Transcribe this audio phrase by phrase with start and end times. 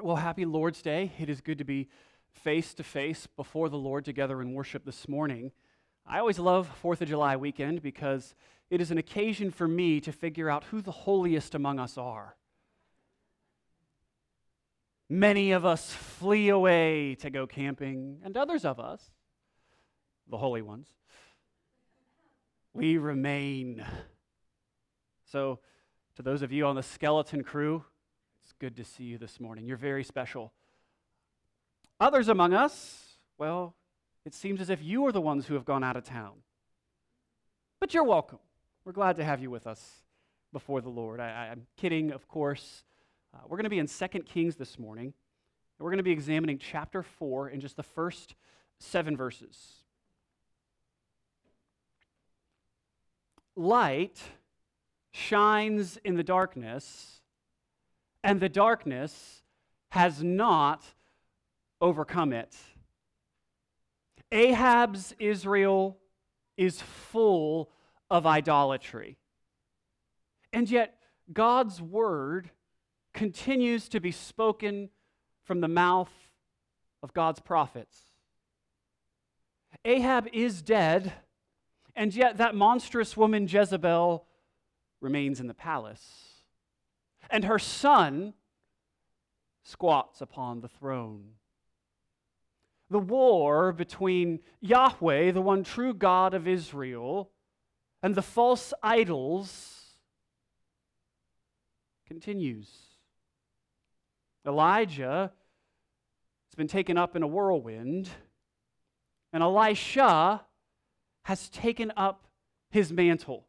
[0.00, 1.10] Well, happy Lord's Day.
[1.18, 1.88] It is good to be
[2.30, 5.50] face to face before the Lord together in worship this morning.
[6.06, 8.36] I always love 4th of July weekend because
[8.70, 12.36] it is an occasion for me to figure out who the holiest among us are.
[15.08, 19.10] Many of us flee away to go camping, and others of us,
[20.30, 20.86] the holy ones,
[22.72, 23.84] we remain.
[25.32, 25.58] So,
[26.14, 27.84] to those of you on the skeleton crew,
[28.58, 29.66] good to see you this morning.
[29.66, 30.52] You're very special.
[32.00, 33.04] Others among us,
[33.38, 33.74] well,
[34.24, 36.42] it seems as if you are the ones who have gone out of town.
[37.80, 38.38] But you're welcome.
[38.84, 40.02] We're glad to have you with us
[40.52, 41.20] before the Lord.
[41.20, 42.84] I, am kidding, of course.
[43.34, 46.12] Uh, we're going to be in 2 Kings this morning, and we're going to be
[46.12, 48.34] examining chapter 4 in just the first
[48.78, 49.84] seven verses.
[53.56, 54.22] Light
[55.10, 57.17] shines in the darkness
[58.22, 59.42] and the darkness
[59.90, 60.82] has not
[61.80, 62.54] overcome it.
[64.30, 65.96] Ahab's Israel
[66.56, 67.70] is full
[68.10, 69.16] of idolatry.
[70.52, 70.94] And yet,
[71.32, 72.50] God's word
[73.14, 74.90] continues to be spoken
[75.44, 76.12] from the mouth
[77.02, 77.96] of God's prophets.
[79.84, 81.12] Ahab is dead,
[81.94, 84.26] and yet that monstrous woman Jezebel
[85.00, 86.27] remains in the palace
[87.30, 88.34] and her son
[89.62, 91.32] squats upon the throne.
[92.90, 97.30] The war between Yahweh, the one true God of Israel,
[98.02, 99.78] and the false idols
[102.06, 102.70] continues.
[104.46, 105.32] Elijah
[106.48, 108.08] has been taken up in a whirlwind,
[109.32, 110.46] and Elisha
[111.24, 112.26] has taken up
[112.70, 113.47] his mantle.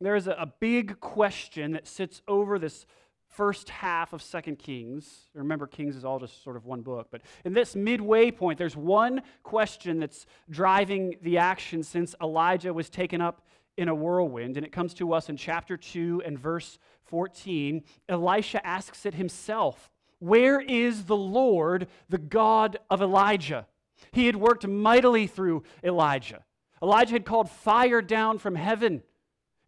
[0.00, 2.86] There is a, big question that sits over this
[3.26, 5.28] first half of Second Kings.
[5.34, 7.08] Remember, Kings is all just sort of one book.
[7.10, 12.88] But in this midway point, there's one question that's driving the action since Elijah was
[12.88, 13.42] taken up
[13.76, 14.56] in a whirlwind.
[14.56, 17.82] And it comes to us in chapter 2 and verse 14.
[18.08, 23.66] Elisha asks it himself Where is the Lord, the God of Elijah?
[24.12, 26.44] He had worked mightily through Elijah.
[26.80, 29.02] Elijah had called fire down from heaven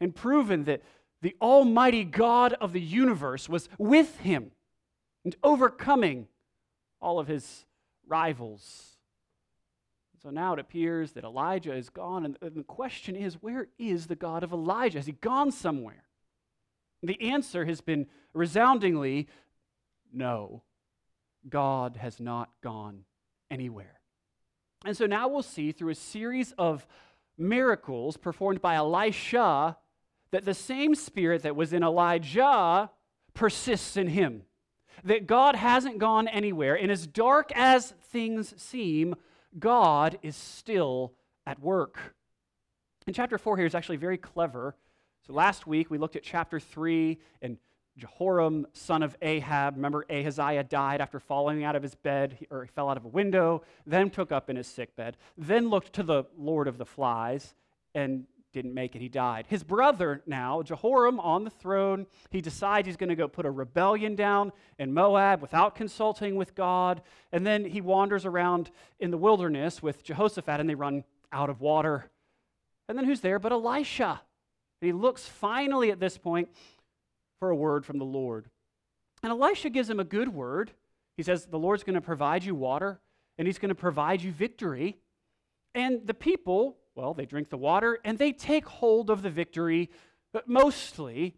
[0.00, 0.82] and proven that
[1.22, 4.52] the Almighty God of the universe was with him
[5.24, 6.28] and overcoming
[7.00, 7.66] all of his
[8.06, 8.96] rivals.
[10.22, 14.16] So now it appears that Elijah is gone, and the question is where is the
[14.16, 14.98] God of Elijah?
[14.98, 16.04] Has he gone somewhere?
[17.02, 19.28] The answer has been resoundingly
[20.12, 20.62] no.
[21.48, 23.04] God has not gone
[23.50, 24.00] anywhere.
[24.84, 26.86] And so now we'll see through a series of
[27.38, 29.76] miracles performed by Elisha
[30.32, 32.90] that the same spirit that was in Elijah
[33.34, 34.42] persists in him.
[35.04, 36.74] That God hasn't gone anywhere.
[36.74, 39.14] And as dark as things seem,
[39.58, 41.14] God is still
[41.46, 42.14] at work.
[43.06, 44.76] And chapter 4 here is actually very clever.
[45.26, 47.56] So last week we looked at chapter 3 and
[47.96, 49.76] Jehoram, son of Ahab.
[49.76, 53.08] Remember, Ahaziah died after falling out of his bed, or he fell out of a
[53.08, 56.86] window, then took up in his sick bed, then looked to the Lord of the
[56.86, 57.54] flies,
[57.94, 59.00] and didn't make it.
[59.00, 59.46] He died.
[59.48, 63.50] His brother now, Jehoram, on the throne, he decides he's going to go put a
[63.50, 67.02] rebellion down in Moab without consulting with God.
[67.32, 71.60] And then he wanders around in the wilderness with Jehoshaphat and they run out of
[71.60, 72.10] water.
[72.88, 74.20] And then who's there but Elisha?
[74.80, 76.48] And he looks finally at this point
[77.38, 78.46] for a word from the Lord.
[79.22, 80.72] And Elisha gives him a good word.
[81.16, 83.00] He says, The Lord's going to provide you water
[83.38, 84.98] and he's going to provide you victory.
[85.74, 89.90] And the people well, they drink the water and they take hold of the victory,
[90.32, 91.36] but mostly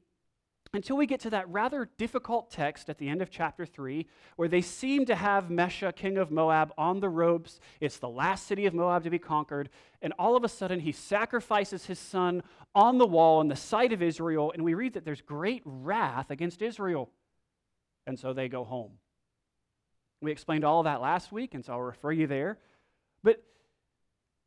[0.75, 4.49] until we get to that rather difficult text at the end of chapter 3, where
[4.49, 7.61] they seem to have Mesha, king of Moab, on the ropes.
[7.79, 9.69] It's the last city of Moab to be conquered.
[10.01, 12.43] And all of a sudden, he sacrifices his son
[12.75, 14.51] on the wall in the sight of Israel.
[14.51, 17.11] And we read that there's great wrath against Israel.
[18.07, 18.93] And so they go home.
[20.23, 22.59] We explained all of that last week, and so I'll refer you there.
[23.23, 23.45] But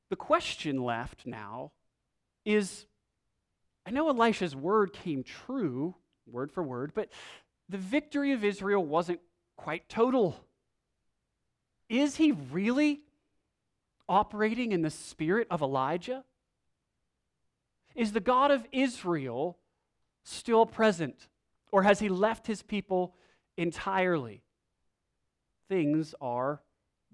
[0.09, 1.71] the question left now
[2.45, 2.85] is
[3.85, 7.09] I know Elisha's word came true, word for word, but
[7.69, 9.19] the victory of Israel wasn't
[9.57, 10.35] quite total.
[11.87, 13.01] Is he really
[14.09, 16.23] operating in the spirit of Elijah?
[17.95, 19.57] Is the God of Israel
[20.23, 21.27] still present?
[21.71, 23.15] Or has he left his people
[23.57, 24.43] entirely?
[25.69, 26.61] Things are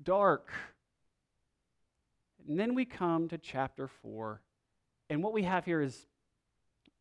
[0.01, 0.49] dark.
[2.47, 4.41] And then we come to chapter 4.
[5.09, 6.07] And what we have here is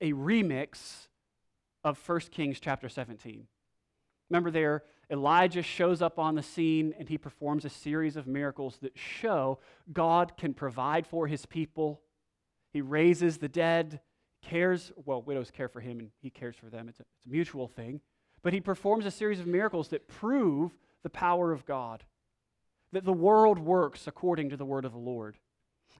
[0.00, 1.08] a remix
[1.84, 3.46] of 1 Kings chapter 17.
[4.28, 8.78] Remember, there, Elijah shows up on the scene and he performs a series of miracles
[8.82, 9.58] that show
[9.92, 12.00] God can provide for his people.
[12.72, 14.00] He raises the dead,
[14.42, 16.88] cares, well, widows care for him and he cares for them.
[16.88, 18.00] It's a, it's a mutual thing.
[18.42, 22.04] But he performs a series of miracles that prove the power of God,
[22.92, 25.38] that the world works according to the word of the Lord.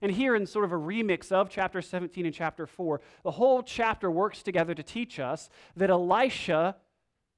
[0.01, 3.61] And here, in sort of a remix of chapter 17 and chapter 4, the whole
[3.61, 6.75] chapter works together to teach us that Elisha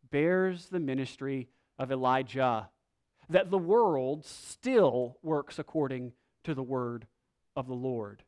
[0.09, 2.69] bears the ministry of Elijah,
[3.29, 6.13] that the world still works according
[6.43, 7.07] to the word
[7.55, 8.23] of the Lord.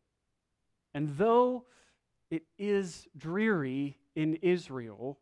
[0.94, 1.66] And though
[2.30, 5.20] it is dreary in Israel,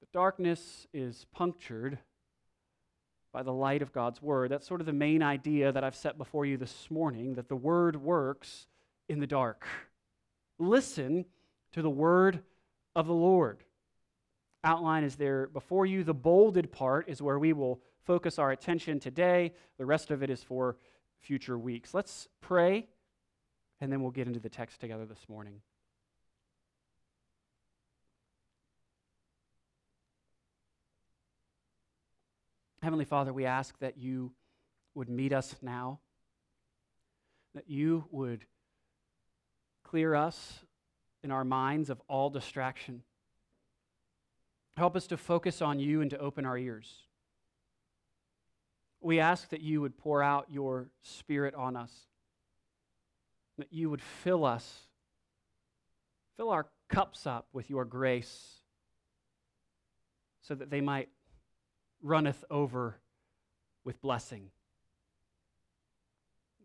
[0.00, 1.98] the darkness is punctured
[3.32, 4.50] by the light of God's word.
[4.50, 7.56] That's sort of the main idea that I've set before you this morning that the
[7.56, 8.66] word works
[9.08, 9.66] in the dark.
[10.58, 11.24] Listen
[11.72, 12.40] to the word
[12.96, 13.64] of the Lord.
[14.64, 16.02] Outline is there before you.
[16.02, 19.52] The bolded part is where we will focus our attention today.
[19.76, 20.76] The rest of it is for
[21.20, 21.94] future weeks.
[21.94, 22.88] Let's pray,
[23.80, 25.60] and then we'll get into the text together this morning.
[32.82, 34.32] Heavenly Father, we ask that you
[34.94, 35.98] would meet us now,
[37.54, 38.44] that you would
[39.82, 40.60] clear us
[41.24, 43.02] in our minds of all distraction.
[44.76, 47.02] Help us to focus on you and to open our ears.
[49.00, 51.92] We ask that you would pour out your Spirit on us,
[53.56, 54.82] that you would fill us,
[56.36, 58.58] fill our cups up with your grace,
[60.42, 61.08] so that they might
[62.02, 62.96] runneth over
[63.84, 64.50] with blessing.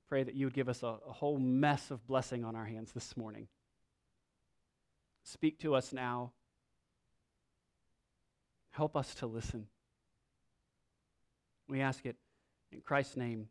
[0.10, 2.92] Pray that you would give us a, a, whole mess of blessing on our hands
[2.92, 3.48] this morning.
[5.24, 6.34] Speak to us now.
[8.70, 9.66] Help us to listen.
[11.68, 12.16] We ask it
[12.72, 13.48] in Christ's name.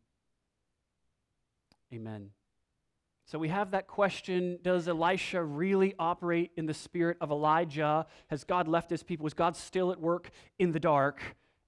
[1.93, 2.29] Amen.
[3.25, 8.05] So we have that question Does Elisha really operate in the spirit of Elijah?
[8.27, 9.25] Has God left his people?
[9.27, 11.21] Is God still at work in the dark?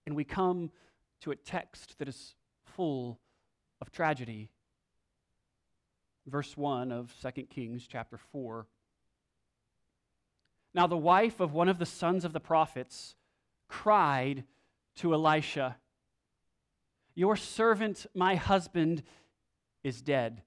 [0.06, 0.72] And we come
[1.22, 3.20] to a text that is full
[3.82, 4.50] of tragedy.
[6.28, 8.68] Verse 1 of 2 Kings chapter 4.
[10.74, 13.16] Now, the wife of one of the sons of the prophets
[13.68, 14.44] cried
[14.98, 15.78] to Elisha,
[17.14, 19.04] Your servant, my husband,
[19.84, 20.42] is dead.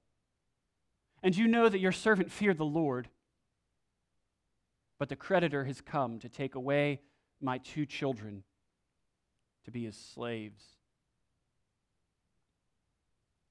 [1.23, 3.09] And you know that your servant feared the Lord.
[4.99, 7.01] But the creditor has come to take away
[7.41, 8.43] my two children
[9.69, 10.63] to be his slaves.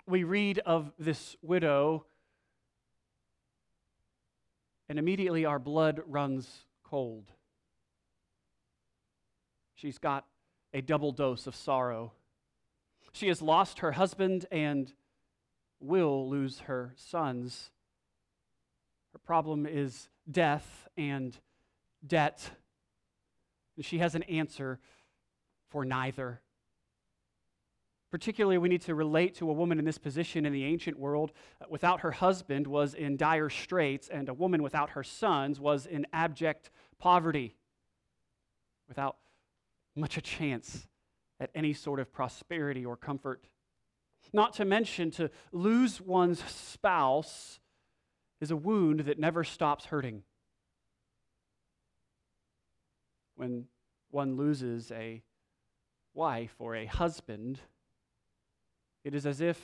[0.07, 2.07] We read of this widow,
[4.89, 7.31] and immediately our blood runs cold.
[9.75, 10.25] She's got
[10.73, 12.13] a double dose of sorrow.
[13.11, 14.91] She has lost her husband and
[15.79, 17.69] will lose her sons.
[19.13, 21.37] Her problem is death and
[22.07, 22.49] debt.
[23.81, 24.79] She has an answer
[25.69, 26.41] for neither.
[28.09, 31.33] Particularly, we need to relate to a woman in this position in the ancient world.
[31.61, 35.85] Uh, without her husband was in dire straits, and a woman without her sons was
[35.85, 36.69] in abject
[36.99, 37.57] poverty,
[38.87, 39.17] without
[39.95, 40.87] much a chance
[41.39, 43.45] at any sort of prosperity or comfort.
[44.31, 47.59] Not to mention, to lose one's spouse
[48.39, 50.23] is a wound that never stops hurting.
[53.35, 53.65] When
[54.11, 55.21] one loses a
[56.17, 57.59] wife or a husband,
[59.05, 59.57] it is as if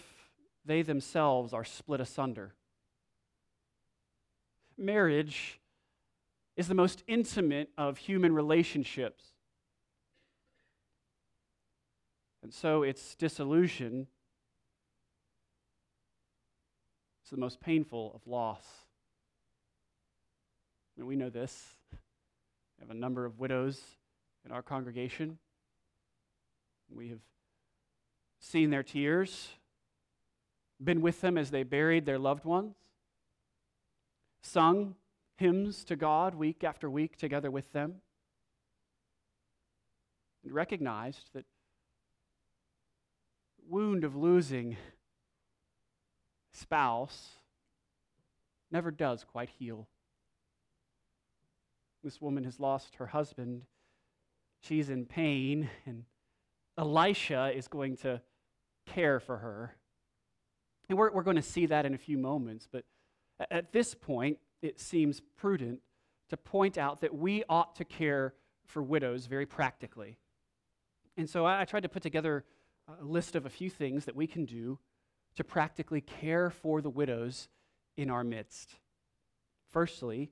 [0.64, 2.54] they themselves are split asunder.
[4.78, 5.60] Marriage
[6.56, 9.24] is the most intimate of human relationships.
[12.44, 14.08] And so its dissolution
[17.24, 18.66] is the most painful of loss.
[20.98, 21.76] And we know this.
[21.92, 23.82] We have a number of widows
[24.46, 25.40] in our congregation.
[26.96, 27.22] We have
[28.40, 29.50] seen their tears,
[30.84, 32.76] been with them as they buried their loved ones,
[34.42, 34.96] sung
[35.38, 37.96] hymns to God week after week together with them,
[40.44, 41.46] and recognized that
[43.68, 44.78] wound of losing
[46.52, 47.30] spouse
[48.72, 49.88] never does quite heal.
[52.04, 53.64] This woman has lost her husband.
[54.60, 56.04] She's in pain and
[56.78, 58.22] Elisha is going to
[58.86, 59.76] care for her.
[60.90, 62.86] And we're, we're going to see that in a few moments, but
[63.52, 65.80] at this point, it seems prudent
[66.30, 68.34] to point out that we ought to care
[68.66, 70.18] for widows very practically.
[71.18, 72.44] And so I, I tried to put together
[73.00, 74.80] a list of a few things that we can do
[75.36, 77.50] to practically care for the widows
[77.98, 78.76] in our midst.
[79.72, 80.32] Firstly,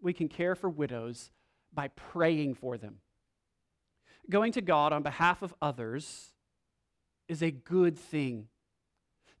[0.00, 1.30] we can care for widows
[1.72, 2.96] by praying for them.
[4.30, 6.32] Going to God on behalf of others
[7.28, 8.48] is a good thing.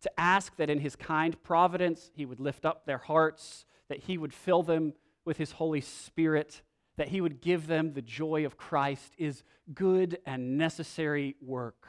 [0.02, 4.16] To ask that in His kind providence He would lift up their hearts, that He
[4.16, 6.62] would fill them with His Holy Spirit,
[6.96, 9.42] that He would give them the joy of Christ is
[9.74, 11.86] good and necessary work.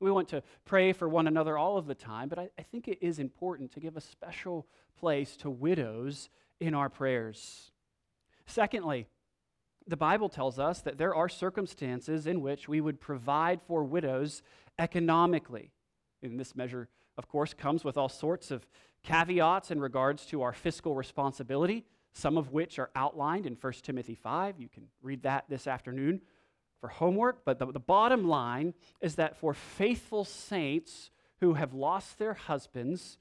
[0.00, 2.86] We want to pray for one another all of the time, but I, I think
[2.86, 4.66] it is important to give a special
[5.00, 6.28] place to widows
[6.60, 7.72] in our prayers.
[8.46, 9.06] Secondly,
[9.88, 14.42] the Bible tells us that there are circumstances in which we would provide for widows
[14.78, 15.72] economically.
[16.22, 18.66] And this measure, of course, comes with all sorts of
[19.02, 24.14] caveats in regards to our fiscal responsibility, some of which are outlined in 1 Timothy
[24.14, 24.56] 5.
[24.58, 26.20] You can read that this afternoon
[26.80, 27.44] for homework.
[27.44, 33.18] But the, the bottom line is that for faithful saints who have lost their husbands,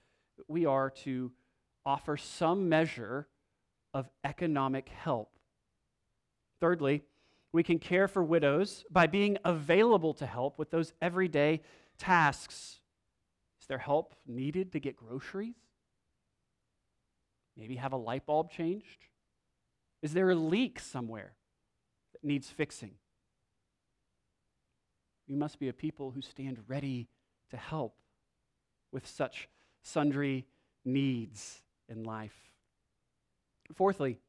[0.47, 1.31] we are to
[1.85, 3.27] offer some measure
[3.93, 5.36] of economic help.
[6.59, 7.03] Thirdly,
[7.51, 11.61] we can care for widows by being available to help with those everyday
[11.97, 12.79] tasks.
[13.61, 15.55] Is there help needed to get groceries?
[17.55, 19.07] Maybe have a light bulb changed?
[20.01, 21.33] Is there a leak somewhere
[22.13, 22.95] that needs fixing?
[25.27, 27.07] We must be a people who stand ready
[27.49, 27.95] to help
[28.91, 29.49] with such
[29.81, 30.45] sundry
[30.85, 32.51] needs in life.
[33.73, 34.19] Fourthly,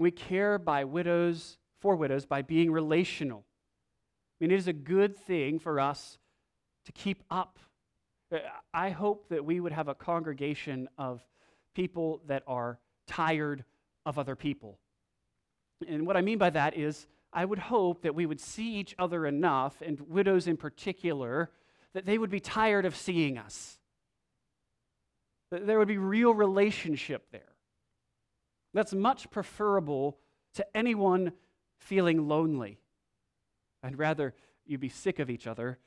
[0.00, 3.44] we care by widows for widows by being relational.
[4.40, 6.18] I mean, it is a good thing for us
[6.86, 7.58] to keep up.
[8.32, 8.38] Uh,
[8.72, 11.22] I hope that we would have a congregation of
[11.74, 13.64] people that are tired
[14.06, 14.78] of other people.
[15.86, 18.94] And what I mean by that is, I would hope that we would see each
[18.98, 21.50] other enough, and widows in particular,
[21.92, 23.78] that they would be tired of seeing us.
[25.50, 27.49] That there would be real relationship there.
[28.72, 30.18] That's much preferable
[30.54, 31.32] to anyone
[31.78, 32.78] feeling lonely.
[33.82, 34.34] I'd rather
[34.66, 35.78] you be sick of each other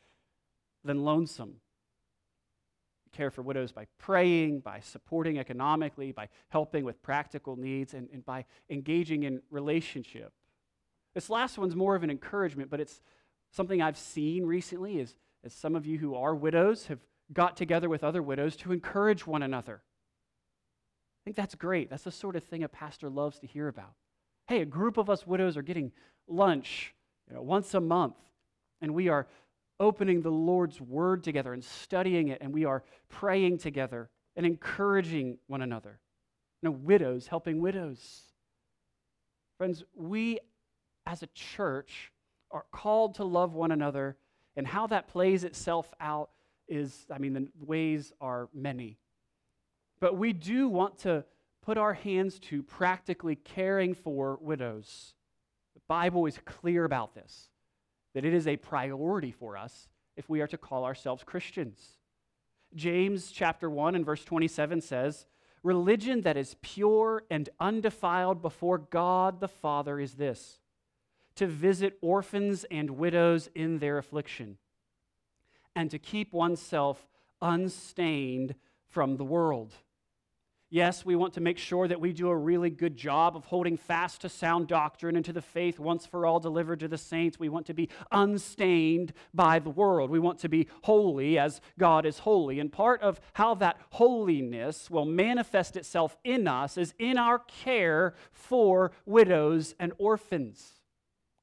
[0.84, 1.56] than lonesome.
[3.12, 8.25] Care for widows by praying, by supporting economically, by helping with practical needs, and, and
[8.25, 10.34] by engaging in relationship.
[11.13, 13.02] This last one's more of an encouragement, but it's
[13.52, 17.00] something I've seen recently is as some of you who are widows have
[17.32, 19.84] got together with other widows to encourage one another.
[21.24, 21.89] I think that's great.
[21.89, 23.94] That's the sort of thing a pastor loves to hear about.
[24.48, 25.94] Hey, a group of us widows are getting
[26.27, 26.94] lunch
[27.30, 28.18] you know, once a month,
[28.82, 29.27] and we are
[29.80, 35.38] opening the Lord's word together and studying it, and we are praying together and encouraging
[35.48, 36.00] one another.
[36.62, 38.24] You know, widows helping widows.
[39.58, 40.39] Friends, we
[41.06, 42.12] as a church
[42.51, 44.18] are called to love one another,
[44.58, 46.32] and how that plays itself out
[46.68, 48.98] is, I mean, the ways are many.
[50.03, 51.24] But we do want to
[51.62, 55.13] put our hands to practically caring for widows.
[55.75, 57.48] The Bible is clear about this,
[58.13, 61.79] that it is a priority for us if we are to call ourselves Christians.
[62.75, 65.25] James chapter 1 and verse 27 says,
[65.63, 70.60] Religion that is pure and undefiled before God the Father is this
[71.36, 74.57] to visit orphans and widows in their affliction,
[75.77, 77.07] and to keep oneself
[77.41, 78.55] unstained
[78.89, 79.72] from the world.
[80.74, 83.77] Yes, we want to make sure that we do a really good job of holding
[83.77, 87.38] fast to sound doctrine and to the faith once for all delivered to the saints.
[87.38, 90.10] We want to be unstained by the world.
[90.10, 92.60] We want to be holy as God is holy.
[92.60, 98.15] And part of how that holiness will manifest itself in us is in our care
[98.32, 100.83] for widows and orphans.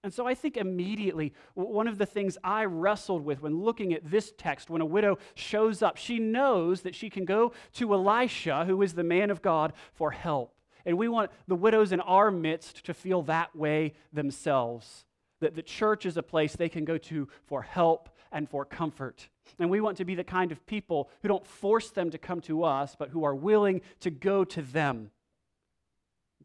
[0.02, 4.10] And so I think immediately one of the things I wrestled with when looking at
[4.10, 8.64] this text, when a widow shows up, she knows that she can go to Elisha,
[8.64, 10.54] who is the man of God, for help.
[10.86, 15.04] And we want the widows in our midst to feel that way themselves.
[15.40, 19.28] That the church is a place they can go to for help and for comfort.
[19.58, 22.40] And we want to be the kind of people who don't force them to come
[22.42, 25.10] to us, but who are willing to go to them,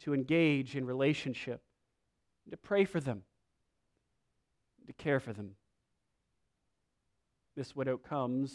[0.01, 1.61] to engage in relationship,
[2.49, 3.23] to pray for them
[4.87, 5.55] to care for them.
[7.55, 8.53] This widow comes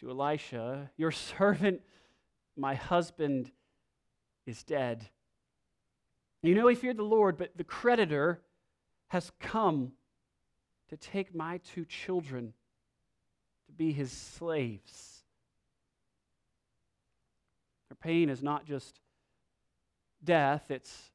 [0.00, 1.80] to Elisha Your servant,
[2.56, 3.50] my husband,
[4.46, 5.08] is dead.
[6.42, 8.40] You know he feared the Lord, but the creditor
[9.08, 9.92] has come
[10.88, 12.52] to take my two children
[13.66, 15.22] to be his slaves.
[17.88, 18.98] Her pain is not just
[20.24, 21.10] death, it's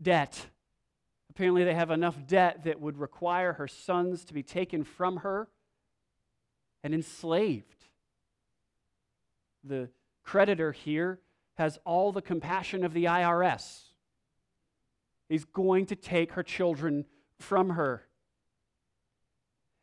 [0.00, 0.46] debt
[1.38, 5.46] Apparently, they have enough debt that would require her sons to be taken from her
[6.82, 7.84] and enslaved.
[9.62, 9.88] The
[10.24, 11.20] creditor here
[11.54, 13.82] has all the compassion of the IRS.
[15.28, 17.04] He's going to take her children
[17.38, 18.02] from her.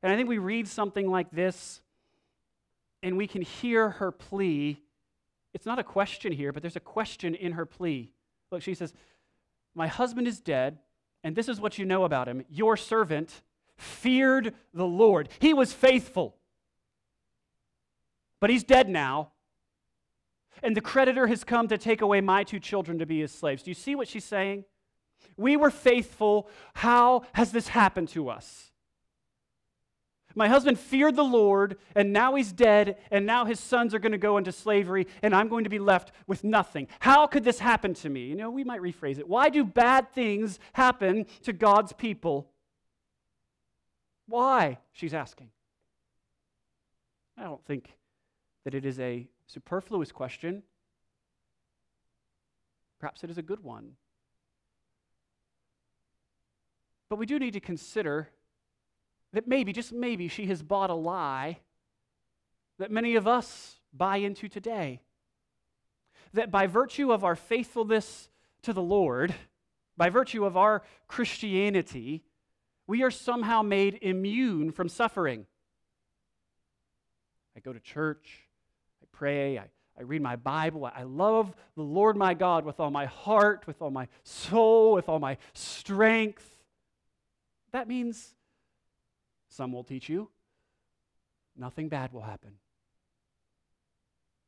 [0.04, 1.80] And I think we read something like this
[3.02, 4.84] and we can hear her plea.
[5.54, 8.12] It's not a question here, but there's a question in her plea.
[8.52, 8.94] Look, she says,
[9.74, 10.80] My husband is dead,
[11.25, 12.46] and this is what you know about him.
[12.50, 13.41] Your servant
[13.77, 16.38] feared the Lord, he was faithful.
[18.39, 19.32] But he's dead now.
[20.62, 23.63] And the creditor has come to take away my two children to be his slaves.
[23.63, 24.65] Do you see what she's saying?
[25.36, 26.48] We were faithful.
[26.75, 28.72] How has this happened to us?
[30.36, 34.12] My husband feared the Lord, and now he's dead, and now his sons are going
[34.12, 36.88] to go into slavery, and I'm going to be left with nothing.
[37.00, 38.25] How could this happen to me?
[38.25, 39.27] You know, we might rephrase it.
[39.27, 42.50] Why do bad things happen to God's people?
[44.27, 44.80] Why?
[44.92, 45.50] She's asking.
[47.38, 47.98] I don't think
[48.65, 50.63] that it is a superfluous question.
[53.00, 53.92] Perhaps it is a good one.
[57.10, 58.30] But we do need to consider
[59.36, 61.58] that maybe, just maybe, she has bought a lie
[62.80, 65.01] that many of us buy into today.
[66.34, 68.30] That by virtue of our faithfulness
[68.62, 69.36] to the Lord,
[69.98, 72.24] by virtue of our Christianity,
[72.88, 75.46] we are somehow made immune from suffering.
[77.58, 78.48] I go to church,
[79.04, 79.65] I pray, I,
[80.00, 83.82] I read my Bible, I love the Lord my God with all my heart, with
[83.82, 86.50] all my soul, with all my strength.
[87.74, 88.34] That means
[89.56, 90.30] some will teach you
[91.58, 92.52] nothing bad will happen.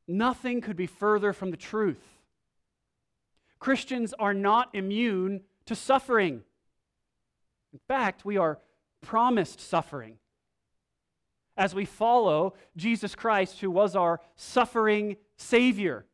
[0.06, 2.02] Nothing could be further from the truth.
[3.58, 6.42] Christians are not immune to suffering.
[7.72, 8.58] In fact, we are
[9.00, 10.18] promised suffering
[11.56, 16.06] as we follow Jesus Christ, who was our suffering Savior.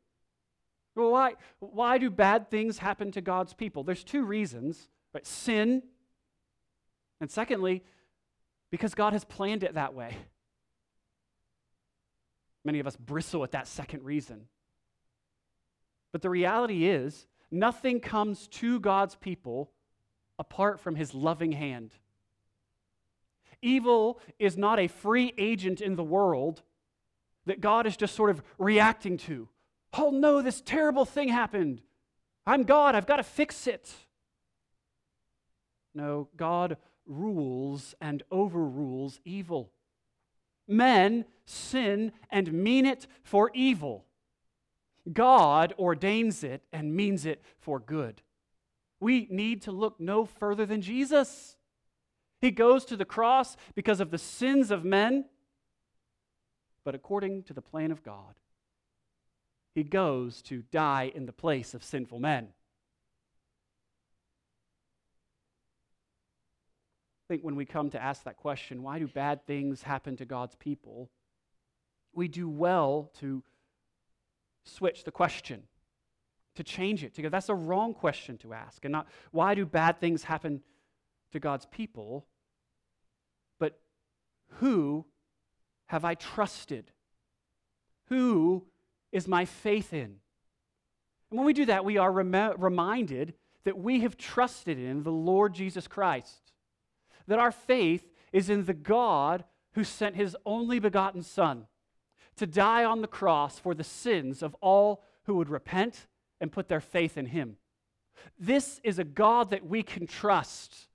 [0.96, 3.82] Well, why, why do bad things happen to God's people?
[3.82, 5.26] There's two reasons right?
[5.26, 5.82] sin,
[7.20, 7.82] and secondly,
[8.74, 10.16] because God has planned it that way.
[12.64, 14.48] Many of us bristle at that second reason.
[16.10, 19.70] But the reality is, nothing comes to God's people
[20.40, 21.92] apart from his loving hand.
[23.62, 26.62] Evil is not a free agent in the world
[27.46, 29.48] that God is just sort of reacting to.
[29.96, 31.80] Oh no, this terrible thing happened.
[32.44, 33.94] I'm God, I've got to fix it.
[35.94, 39.70] No, God rules and overrules evil.
[40.66, 44.04] Men sin and mean it for evil.
[45.12, 48.22] God ordains it and means it for good.
[49.00, 51.56] We need to look no further than Jesus.
[52.40, 55.26] He goes to the cross because of the sins of men,
[56.84, 58.34] but according to the plan of God,
[59.74, 62.48] he goes to die in the place of sinful men.
[67.24, 70.26] I think when we come to ask that question, why do bad things happen to
[70.26, 71.08] God's people?
[72.12, 73.42] We do well to
[74.64, 75.62] switch the question,
[76.56, 78.84] to change it, to go, that's a wrong question to ask.
[78.84, 80.60] And not, why do bad things happen
[81.32, 82.26] to God's people?
[83.58, 83.80] But
[84.58, 85.06] who
[85.86, 86.90] have I trusted?
[88.08, 88.66] Who
[89.12, 90.16] is my faith in?
[91.30, 93.32] And when we do that, we are rem- reminded
[93.64, 96.52] that we have trusted in the Lord Jesus Christ
[97.26, 101.66] that our faith is in the God who sent his only begotten Son
[102.36, 106.06] to die on the cross for the sins of all who would repent
[106.40, 107.56] and put their faith in him.
[108.38, 110.88] This is a God that we can trust,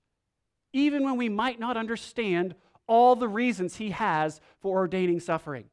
[0.72, 2.54] even when we might not understand
[2.86, 5.64] all the reasons he has for ordaining suffering.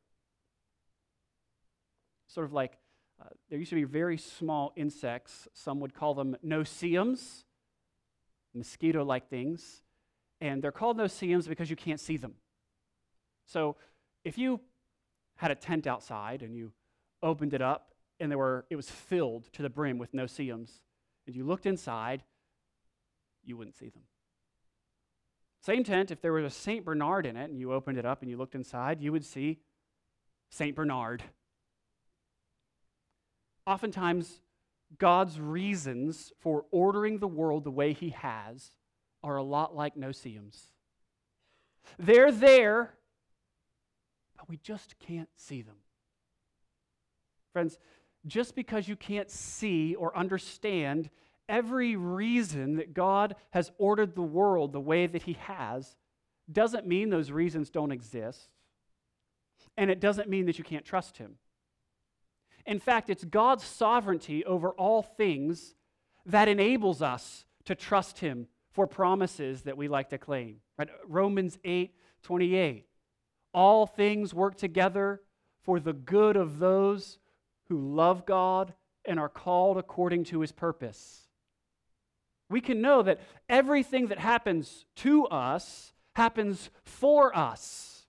[2.28, 2.78] Sort of like
[3.22, 7.46] uh, there used to be very small insects, some would call them no-see-ums,
[8.54, 9.82] mosquito like things
[10.41, 12.34] and they're called no-see-ums because you can't see them.
[13.45, 13.76] So
[14.23, 14.60] if you
[15.38, 16.71] had a tent outside and you
[17.23, 20.82] opened it up and there were, it was filled to the brim with no-see-ums,
[21.26, 22.23] and you looked inside,
[23.43, 24.04] you wouldn't see them.
[25.62, 26.86] Same tent, if there was a St.
[26.86, 29.60] Bernard in it and you opened it up and you looked inside, you would see
[30.50, 30.76] St.
[30.76, 31.23] Bernard.
[33.65, 34.39] Oftentimes,
[34.97, 38.71] God's reasons for ordering the world the way He has
[39.28, 40.72] are a lot like no-see-ums.
[42.00, 42.94] They're there,
[44.38, 45.76] but we just can't see them.
[47.54, 47.78] Friends,
[48.26, 51.10] just because you can't see or understand
[51.50, 55.96] every reason that God has ordered the world the way that He has
[56.52, 58.50] doesn't mean those reasons don't exist.
[59.78, 61.36] And it doesn't mean that you can't trust Him.
[62.66, 65.76] In fact, it's God's sovereignty over all things
[66.26, 70.58] that enables us to trust Him for promises that we like to claim.
[70.78, 70.88] Right?
[71.08, 72.86] Romans 8 28.
[73.52, 75.20] All things work together
[75.63, 77.18] for the good of those
[77.70, 81.22] who love God and are called according to his purpose.
[82.52, 88.06] We can know that everything that happens to us happens for us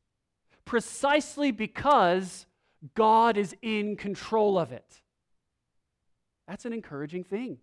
[0.67, 2.45] precisely because
[2.95, 5.01] God is in control of it.
[6.47, 7.57] That's an encouraging thing.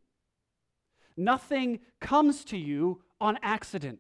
[1.18, 4.00] Nothing comes to you on accident.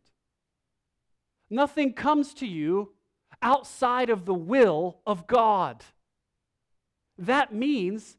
[1.49, 2.93] Nothing comes to you
[3.41, 5.83] outside of the will of God.
[7.17, 8.17] That means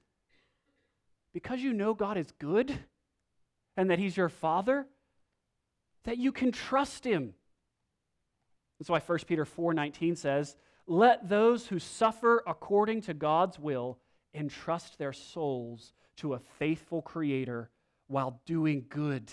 [1.33, 2.79] because you know God is good
[3.77, 4.87] and that He's your Father,
[6.05, 7.35] that you can trust Him.
[8.79, 10.57] That's why 1 Peter 4:19 says,
[10.87, 13.99] "Let those who suffer according to God's will
[14.33, 17.71] entrust their souls to a faithful creator
[18.07, 19.33] while doing good."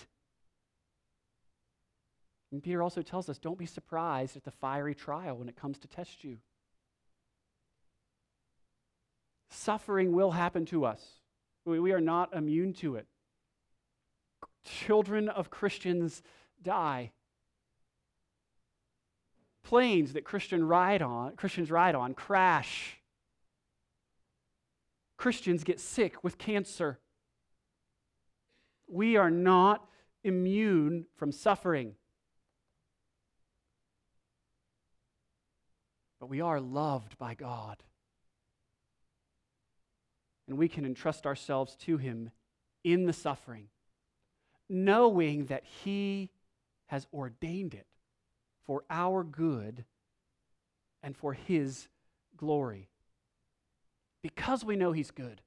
[2.50, 5.78] And Peter also tells us, "Don't be surprised at the fiery trial when it comes
[5.80, 6.40] to test you."
[9.50, 11.20] Suffering will happen to us.
[11.64, 13.08] We are not immune to it.
[14.64, 16.22] Children of Christians
[16.60, 17.12] die.
[19.62, 23.00] Planes that Christian ride on, Christians ride on crash.
[25.16, 27.00] Christians get sick with cancer.
[28.86, 29.86] We are not
[30.22, 31.94] immune from suffering.
[36.20, 37.82] But we are loved by God
[40.48, 42.30] and we can entrust ourselves to Him
[42.82, 43.68] in the suffering,
[44.68, 46.30] knowing that He
[46.86, 47.86] has ordained it
[48.66, 49.84] for our good
[51.02, 51.88] and for His
[52.36, 52.88] glory.
[54.22, 55.40] Because we know He's good,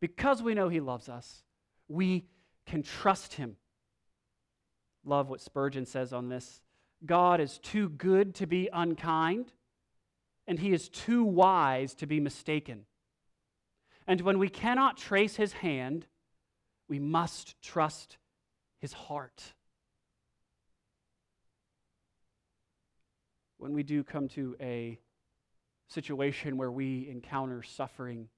[0.00, 1.42] because we know He loves us,
[1.88, 2.26] we
[2.68, 3.56] can trust Him.
[5.04, 6.60] Love what Spurgeon says on this
[7.04, 9.52] God is too good to be unkind,
[10.46, 12.84] and He is too wise to be mistaken.
[14.08, 16.06] And when we cannot trace his hand,
[16.88, 18.16] we must trust
[18.78, 19.52] his heart.
[23.58, 24.98] When we do come to a
[25.88, 28.28] situation where we encounter suffering,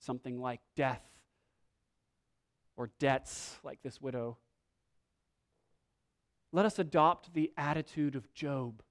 [0.00, 1.02] something like death
[2.78, 4.38] or debts like this widow,
[6.50, 8.82] let us adopt the attitude of Job,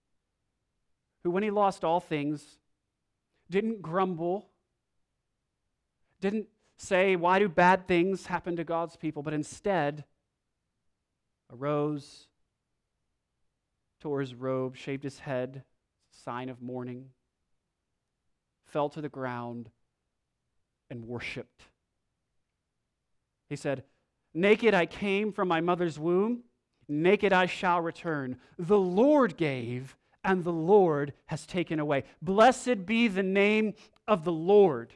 [1.24, 2.60] who, when he lost all things,
[3.50, 4.52] didn't grumble
[6.20, 6.48] didn't
[6.78, 9.24] say, Why do bad things happen to God's people?
[9.24, 10.06] but instead
[11.52, 12.28] arose,
[14.02, 15.64] tore his robe, shaved his head,
[16.12, 17.10] sign of mourning,
[18.66, 19.70] fell to the ground,
[20.90, 21.64] and worshiped.
[23.50, 23.84] He said,
[24.34, 26.44] Naked I came from my mother's womb,
[26.88, 28.38] naked I shall return.
[28.58, 32.04] The Lord gave, and the Lord has taken away.
[32.22, 33.74] Blessed be the name
[34.08, 34.94] of the Lord.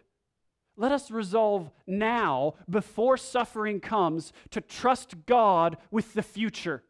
[0.78, 6.84] Let us resolve now, before suffering comes, to trust God with the future,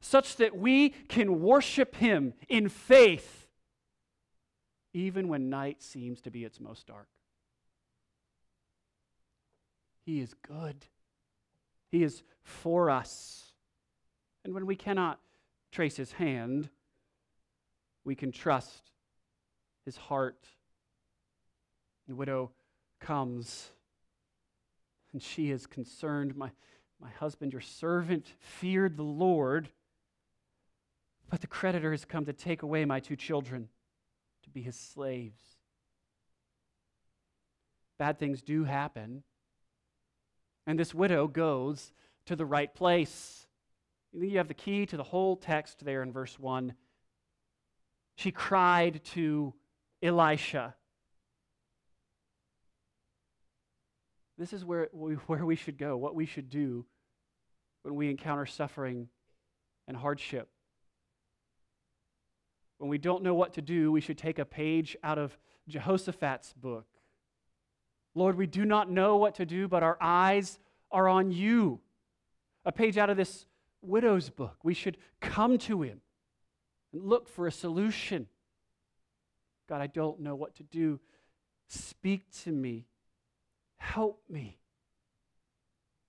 [0.00, 3.48] such that we can worship Him in faith,
[4.92, 7.08] even when night seems to be its most dark.
[10.10, 10.86] He is good,
[11.92, 13.52] He is for us.
[14.44, 15.20] And when we cannot
[15.70, 16.68] trace His hand,
[18.02, 18.90] we can trust
[19.84, 20.48] His heart.
[22.08, 22.50] The widow
[22.98, 23.70] comes
[25.12, 26.34] and she is concerned.
[26.34, 26.50] My,
[27.00, 29.68] my husband, your servant, feared the Lord,
[31.28, 33.68] but the creditor has come to take away my two children
[34.42, 35.44] to be his slaves.
[37.96, 39.22] Bad things do happen,
[40.66, 41.92] and this widow goes
[42.26, 43.46] to the right place.
[44.12, 46.74] You have the key to the whole text there in verse 1.
[48.16, 49.54] She cried to
[50.02, 50.74] Elisha.
[54.36, 56.86] This is where we, where we should go, what we should do
[57.82, 59.08] when we encounter suffering
[59.86, 60.48] and hardship.
[62.78, 65.36] When we don't know what to do, we should take a page out of
[65.68, 66.86] Jehoshaphat's book.
[68.14, 70.58] Lord, we do not know what to do, but our eyes
[70.90, 71.80] are on you.
[72.64, 73.46] A page out of this
[73.82, 74.56] widow's book.
[74.62, 76.00] We should come to him
[76.92, 78.26] and look for a solution.
[79.68, 80.98] God, I don't know what to do.
[81.68, 82.86] Speak to me.
[83.76, 84.58] Help me.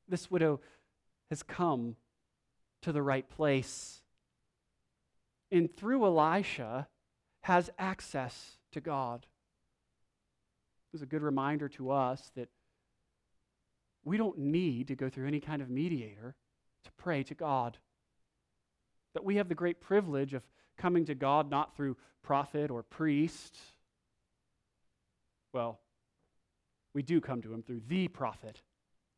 [0.10, 0.60] this widow
[1.30, 1.96] has come
[2.82, 4.02] to the right place.
[5.52, 6.88] And through Elisha,
[7.42, 9.26] has access to God.
[10.94, 12.50] It's a good reminder to us that
[14.04, 16.36] we don't need to go through any kind of mediator
[16.84, 17.78] to pray to God.
[19.14, 20.44] That we have the great privilege of
[20.78, 23.58] coming to God not through prophet or priest.
[25.54, 25.80] Well,
[26.94, 28.62] we do come to him through the prophet,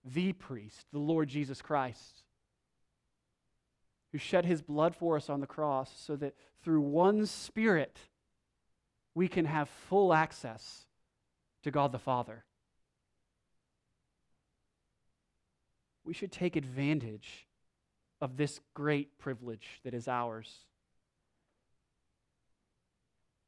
[0.03, 2.23] the priest, the Lord Jesus Christ,
[4.11, 7.97] who shed his blood for us on the cross so that through one Spirit
[9.15, 10.85] we can have full access
[11.63, 12.43] to God the Father.
[16.05, 17.47] We should take advantage
[18.21, 20.65] of this great privilege that is ours.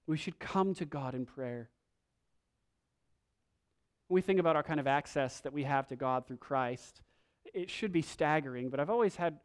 [0.08, 1.70] We should come to God in prayer.
[4.08, 7.02] When we think about our kind of access that we have to God through Christ,
[7.54, 9.40] it should be staggering, but I've always had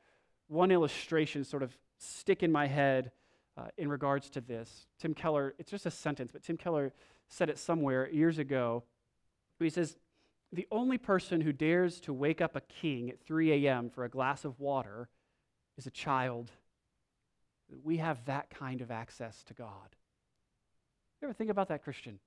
[0.49, 3.13] one illustration sort of stick in my head
[3.57, 4.87] uh, in regards to this.
[4.99, 6.93] Tim Keller, it's just a sentence, but Tim Keller
[7.31, 8.83] said it somewhere years ago.
[9.59, 9.97] He says,
[10.53, 13.89] The only person who dares to wake up a king at 3 a.m.
[13.89, 15.09] for a glass of water
[15.79, 16.51] is a child.
[17.85, 19.97] We have that kind of access to God.
[21.21, 22.19] You ever think about that, Christian?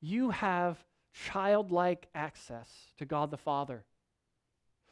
[0.00, 0.78] You have
[1.12, 2.68] childlike access
[2.98, 3.84] to God the Father.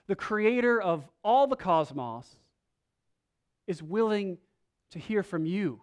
[0.06, 2.26] The creator of all the cosmos
[3.66, 4.38] is willing
[4.90, 5.82] to hear from you.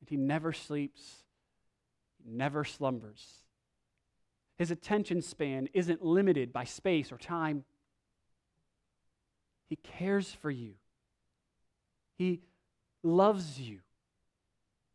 [0.00, 1.24] And he never sleeps,
[2.24, 3.24] never slumbers.
[4.56, 7.64] His attention span isn't limited by space or time.
[9.68, 10.74] He cares for you.
[12.16, 12.40] He
[13.02, 13.78] loves you.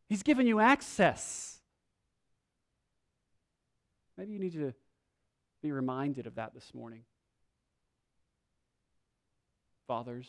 [0.08, 1.60] He's given you access.
[4.18, 4.74] Maybe you need to
[5.62, 7.04] be reminded of that this morning.
[9.86, 10.28] Fathers,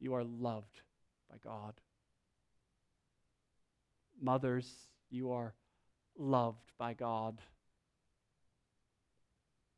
[0.00, 0.82] you are loved
[1.30, 1.74] by God.
[4.22, 4.72] Mothers,
[5.10, 5.54] you are
[6.16, 7.40] loved by God.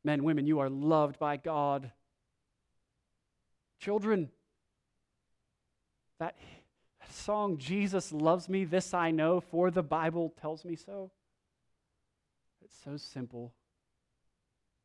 [0.03, 1.91] Men, women, you are loved by God.
[3.79, 4.29] Children,
[6.19, 6.37] that
[7.09, 11.11] song, Jesus loves me, this I know, for the Bible tells me so.
[12.63, 13.53] It's so simple.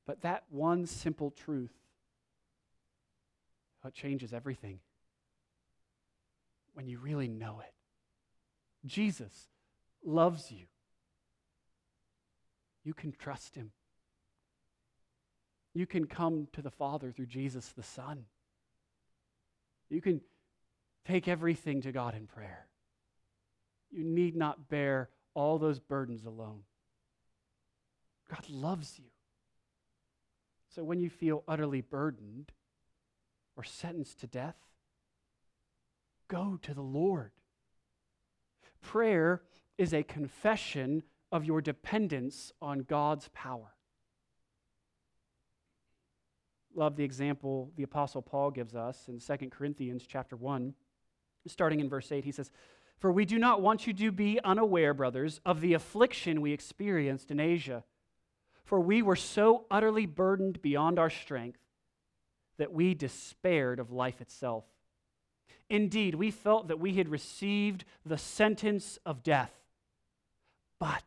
[0.07, 1.73] But that one simple truth,
[3.87, 4.81] it changes everything
[6.75, 7.73] when you really know it.
[8.87, 9.49] Jesus
[10.05, 10.67] loves you.
[12.85, 13.73] You can trust him.
[15.75, 18.25] You can come to the Father through Jesus the Son.
[19.89, 20.21] You can
[21.07, 22.67] take everything to God in prayer.
[23.91, 26.61] You need not bear all those burdens alone.
[28.29, 29.11] God loves you.
[30.75, 32.53] So when you feel utterly burdened
[33.57, 34.57] or sentenced to death,
[36.29, 37.33] go to the Lord.
[38.81, 39.43] Prayer
[39.79, 43.75] is a confession of your dependence on God's power.
[46.75, 50.75] Love the example the apostle Paul gives us in 2 Corinthians chapter 1,
[51.47, 52.25] starting in verse 8.
[52.25, 52.51] He says,
[52.99, 57.31] "For we do not want you to be unaware, brothers, of the affliction we experienced
[57.31, 57.85] in Asia,
[58.65, 61.61] for we were so utterly burdened beyond our strength
[62.57, 64.65] that we despaired of life itself."
[65.71, 69.55] Indeed, we felt that we had received the sentence of death.
[70.81, 71.05] But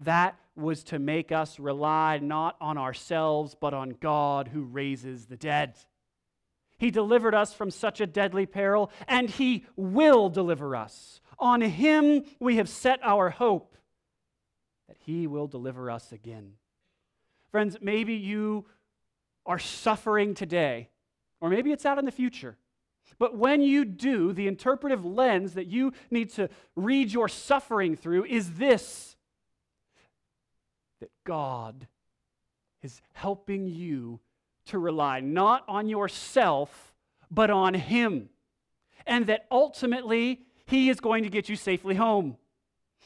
[0.00, 5.38] that was to make us rely not on ourselves, but on God who raises the
[5.38, 5.74] dead.
[6.76, 11.22] He delivered us from such a deadly peril, and He will deliver us.
[11.38, 13.74] On Him we have set our hope
[14.88, 16.52] that He will deliver us again.
[17.50, 18.66] Friends, maybe you
[19.46, 20.90] are suffering today,
[21.40, 22.58] or maybe it's out in the future.
[23.18, 28.24] But when you do, the interpretive lens that you need to read your suffering through
[28.24, 29.16] is this
[31.00, 31.86] that God
[32.82, 34.20] is helping you
[34.66, 36.94] to rely not on yourself,
[37.30, 38.28] but on Him.
[39.06, 42.36] And that ultimately, He is going to get you safely home.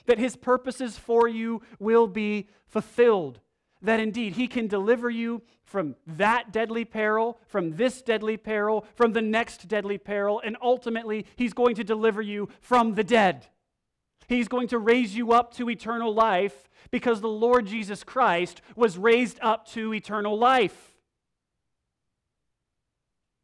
[0.06, 3.40] That His purposes for you will be fulfilled
[3.82, 9.12] that indeed he can deliver you from that deadly peril, from this deadly peril, from
[9.12, 13.46] the next deadly peril, and ultimately he's going to deliver you from the dead.
[14.28, 18.98] He's going to raise you up to eternal life because the Lord Jesus Christ was
[18.98, 20.94] raised up to eternal life.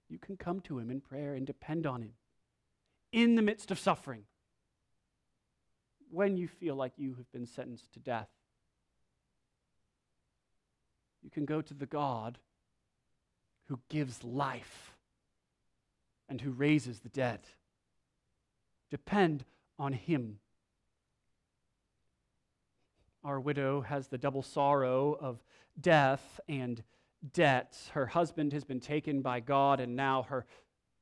[0.09, 2.13] You can come to him in prayer and depend on him
[3.13, 4.23] in the midst of suffering
[6.11, 8.29] when you feel like you have been sentenced to death
[11.27, 12.39] you can go to the God
[13.65, 14.95] who gives life
[16.29, 17.41] and who raises the dead.
[18.93, 19.45] Depend
[19.77, 20.39] on him.
[23.25, 25.43] Our widow has the double sorrow of
[25.81, 26.85] death and
[27.33, 27.77] debt.
[27.91, 30.47] Her husband has been taken by God, and now her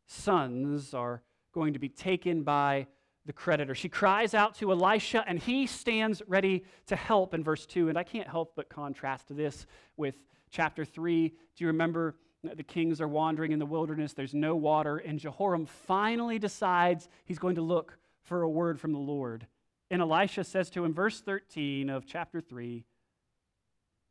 [0.06, 1.20] sons are
[1.52, 2.86] going to be taken by
[3.26, 3.74] the creditor.
[3.74, 7.88] She cries out to Elisha, and he stands ready to help in verse 2.
[7.88, 10.16] And I can't help but contrast this with
[10.50, 11.28] chapter 3.
[11.28, 14.12] Do you remember the kings are wandering in the wilderness?
[14.12, 18.92] There's no water, and Jehoram finally decides he's going to look for a word from
[18.92, 19.46] the Lord.
[19.90, 22.84] And Elisha says to him, verse 13 of chapter 3,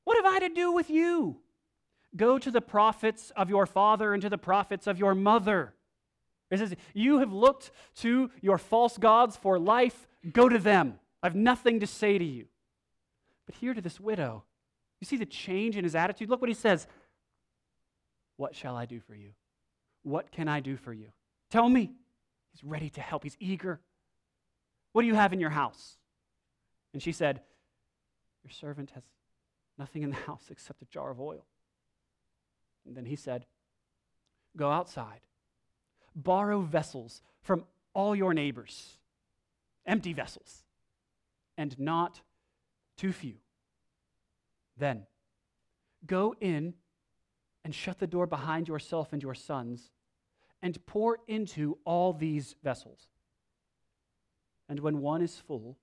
[0.06, 1.38] What have I to do with you?
[2.16, 5.74] Go to the prophets of your father and to the prophets of your mother.
[6.54, 11.00] It says, You have looked to your false gods for life, go to them.
[11.22, 12.46] I have nothing to say to you.
[13.46, 14.44] But here to this widow,
[15.00, 16.30] you see the change in his attitude?
[16.30, 16.88] Look what he says
[18.38, 19.32] What shall I do for you?
[20.04, 21.08] What can I do for you?
[21.50, 21.92] Tell me.
[22.52, 23.80] He's ready to help, he's eager.
[24.92, 25.98] What do you have in your house?
[26.94, 27.42] And she said,
[28.44, 29.04] Your servant has
[29.80, 31.46] nothing in the house except a jar of oil.
[32.86, 33.48] And then he said,
[34.56, 35.22] Go outside
[36.16, 38.98] borrow vessels from all your neighbors,
[39.86, 40.64] empty vessels,
[41.58, 42.22] and not
[42.98, 43.36] too few.
[44.78, 45.06] Then
[46.06, 46.74] go in
[47.64, 49.92] and shut the door behind yourself and your sons,
[50.62, 53.08] and pour into all these vessels.
[54.68, 55.78] And when one is full,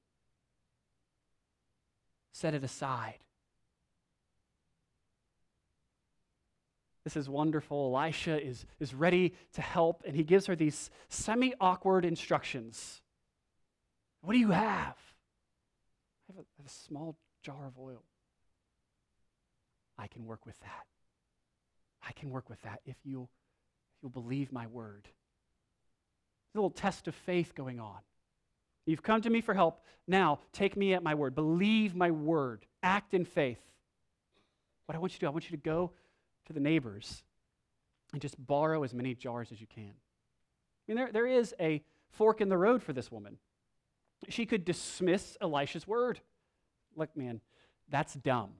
[2.32, 3.18] set it aside
[7.04, 7.96] This is wonderful.
[7.96, 13.00] Elisha is, is ready to help, and he gives her these semi awkward instructions.
[14.22, 14.96] What do you have?
[16.28, 18.02] I have, a, I have a small jar of oil.
[19.98, 20.86] I can work with that.
[22.06, 23.30] I can work with that if you'll,
[23.96, 25.04] if you'll believe my word.
[25.04, 27.98] There's a little test of faith going on.
[28.86, 29.84] You've come to me for help.
[30.06, 31.34] Now, take me at my word.
[31.34, 32.66] Believe my word.
[32.82, 33.60] Act in faith.
[34.86, 35.92] What I want you to do, I want you to go
[36.50, 37.22] to the neighbors
[38.12, 39.92] and just borrow as many jars as you can.
[39.92, 43.38] I mean, there, there is a fork in the road for this woman.
[44.28, 46.20] She could dismiss Elisha's word.
[46.96, 47.40] Look, man,
[47.88, 48.50] that's dumb,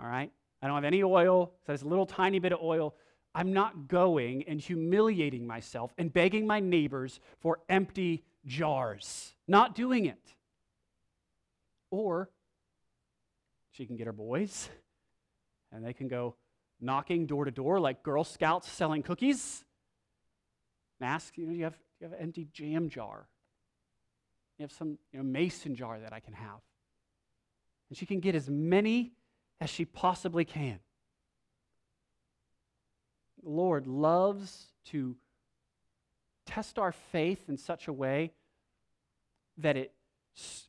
[0.00, 0.32] all right?
[0.62, 2.94] I don't have any oil, so there's a little tiny bit of oil.
[3.34, 9.34] I'm not going and humiliating myself and begging my neighbors for empty jars.
[9.46, 10.34] Not doing it.
[11.90, 12.30] Or
[13.72, 14.70] she can get her boys
[15.70, 16.36] and they can go,
[16.84, 19.64] knocking door to door like Girl Scouts selling cookies.
[21.00, 23.26] And ask, you know, you have, you have an empty jam jar?
[24.58, 26.60] You have some you know, mason jar that I can have.
[27.88, 29.12] And she can get as many
[29.60, 30.78] as she possibly can.
[33.42, 35.16] The Lord loves to
[36.46, 38.32] test our faith in such a way
[39.58, 39.92] that it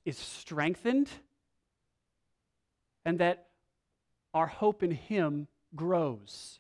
[0.06, 1.10] is strengthened
[3.04, 3.48] and that
[4.34, 6.60] our hope in Him grows.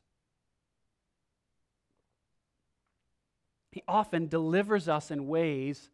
[3.72, 5.90] He often delivers us in ways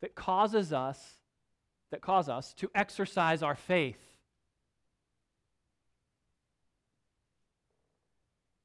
[0.00, 1.20] that causes us
[1.90, 4.00] that cause us to exercise our faith.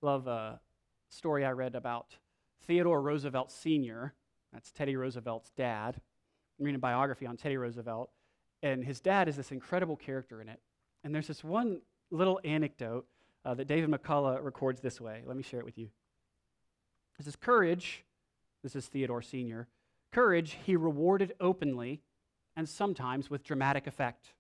[0.02, 0.60] Love a
[1.10, 2.15] story I read about
[2.68, 4.13] Theodore Roosevelt Sr.
[4.54, 6.00] That's Teddy Roosevelt's dad.
[6.60, 8.12] I'm reading a biography on Teddy Roosevelt,
[8.62, 10.60] and his dad is this incredible character in it.
[11.04, 13.08] And there's this one little anecdote
[13.45, 15.21] uh, that David McCullough records this way.
[15.25, 15.89] Let me share it with you.
[17.17, 18.03] This is courage.
[18.63, 19.67] This is Theodore Sr.
[20.12, 22.01] Courage he rewarded openly
[22.55, 24.34] and sometimes with dramatic effect.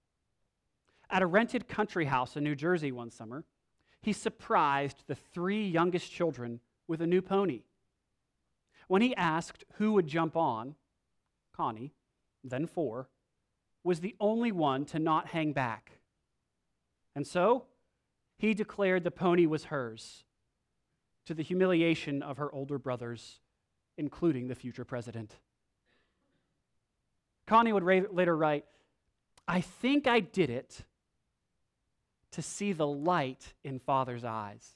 [1.09, 3.43] At a rented country house in New Jersey one summer,
[4.01, 7.61] he surprised the three youngest children with a new pony.
[8.87, 10.75] When he asked who would jump on,
[11.55, 11.93] Connie,
[12.43, 13.09] then four,
[13.83, 15.91] was the only one to not hang back.
[17.15, 17.65] And so
[18.37, 20.23] he declared the pony was hers,
[21.25, 23.39] to the humiliation of her older brothers,
[23.97, 25.37] including the future president.
[27.47, 28.65] Connie would later write,
[29.47, 30.83] I think I did it
[32.31, 34.75] to see the light in Father's eyes.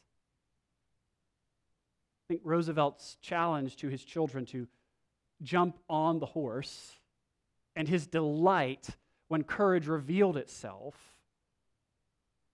[2.23, 4.67] I think Roosevelt's challenge to his children to
[5.41, 6.93] jump on the horse
[7.75, 8.89] and his delight
[9.27, 10.95] when courage revealed itself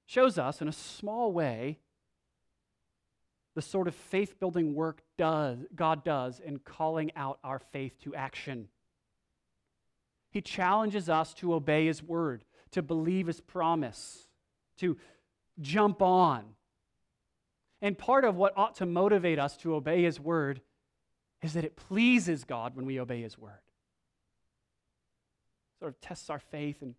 [0.05, 1.79] shows us in a small way
[3.55, 8.13] the sort of faith building work does, God does in calling out our faith to
[8.13, 8.67] action.
[10.29, 14.27] He challenges us to obey His word, to believe His promise,
[14.77, 14.97] to
[15.61, 16.43] jump on
[17.81, 20.61] And part of what ought to motivate us to obey His word
[21.41, 23.51] is that it pleases God when we obey His word.
[25.79, 26.95] Sort of tests our faith, and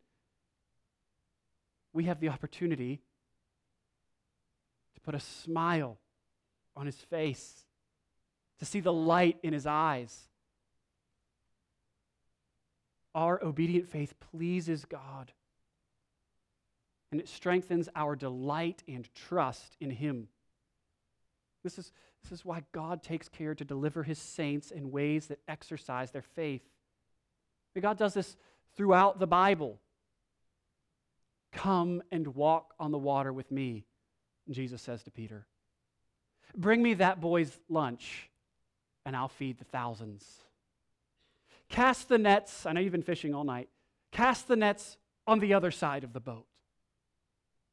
[1.97, 3.01] we have the opportunity
[4.95, 5.99] to put a smile
[6.77, 7.65] on His face,
[8.59, 10.29] to see the light in His eyes.
[13.15, 15.33] Our obedient faith pleases God
[17.11, 20.29] and it strengthens our delight and trust in Him.
[21.65, 21.93] This is,
[22.23, 26.21] this is why God takes care to deliver His saints in ways that exercise their
[26.21, 26.63] faith.
[27.81, 28.37] God does this
[28.77, 29.79] throughout the Bible.
[31.57, 33.87] Come and walk on the water with me,
[34.51, 35.47] Jesus says to Peter.
[36.55, 38.29] Bring me that boy's lunch,
[39.07, 40.25] and I'll feed the thousands.
[41.71, 43.71] Cast the nets, I know you've been fishing all night,
[44.13, 46.47] cast the nets on the other side of the boat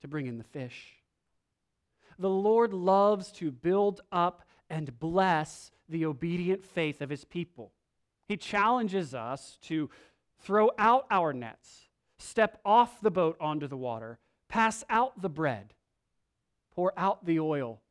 [0.02, 0.94] to bring in the fish.
[2.18, 7.74] The Lord loves to build up and bless the obedient faith of his people.
[8.30, 9.90] He challenges us to
[10.40, 11.90] throw out our nets,
[12.24, 15.74] step off the boat onto the water, pass out the bread,
[16.74, 17.82] pour out the oil,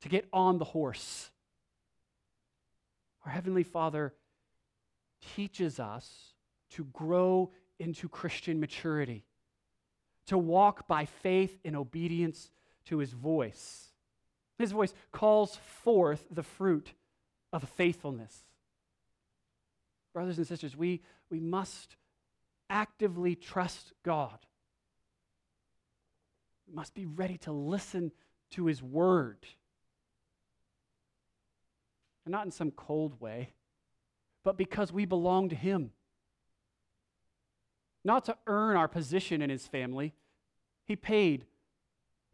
[0.00, 1.30] to get on the horse.
[3.24, 4.14] Our Heavenly Father
[5.34, 6.34] teaches us
[6.70, 9.24] to grow into Christian maturity
[10.26, 12.50] to walk by faith in obedience
[12.84, 13.88] to his voice.
[14.58, 16.92] His voice calls forth the fruit
[17.52, 18.44] of faithfulness.
[20.12, 21.96] Brothers and sisters, we, we must
[22.70, 24.38] actively trust God.
[26.66, 28.12] We must be ready to listen
[28.52, 29.38] to his word.
[32.24, 33.54] And not in some cold way,
[34.44, 35.92] but because we belong to him
[38.08, 40.14] not to earn our position in his family.
[40.86, 41.44] He paid.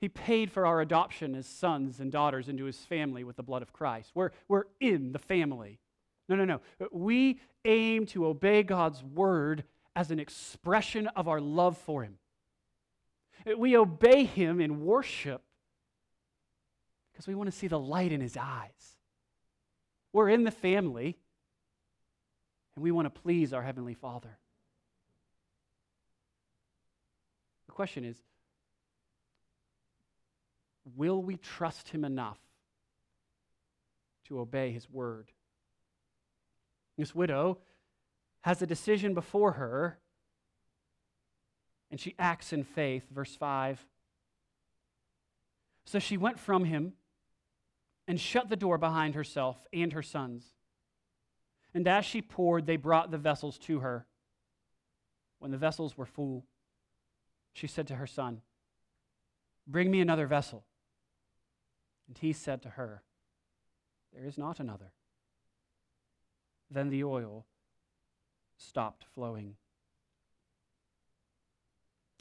[0.00, 3.62] He paid for our adoption as sons and daughters into his family with the blood
[3.62, 4.12] of Christ.
[4.14, 5.80] We're, we're in the family.
[6.28, 6.60] No, no, no.
[6.92, 9.64] We aim to obey God's word
[9.96, 12.18] as an expression of our love for him.
[13.58, 15.42] We obey him in worship
[17.12, 18.96] because we want to see the light in his eyes.
[20.12, 21.16] We're in the family
[22.74, 24.38] and we want to please our Heavenly Father.
[27.66, 28.16] The question is
[30.96, 32.38] will we trust him enough
[34.28, 35.30] to obey his word?
[36.96, 37.58] This widow
[38.44, 39.98] has a decision before her,
[41.90, 43.02] and she acts in faith.
[43.10, 43.86] Verse 5.
[45.86, 46.92] So she went from him
[48.06, 50.44] and shut the door behind herself and her sons.
[51.72, 54.04] And as she poured, they brought the vessels to her.
[55.38, 56.44] When the vessels were full,
[57.54, 58.42] she said to her son,
[59.66, 60.66] Bring me another vessel.
[62.08, 63.04] And he said to her,
[64.12, 64.92] There is not another.
[66.70, 67.46] Then the oil
[68.56, 69.56] stopped flowing.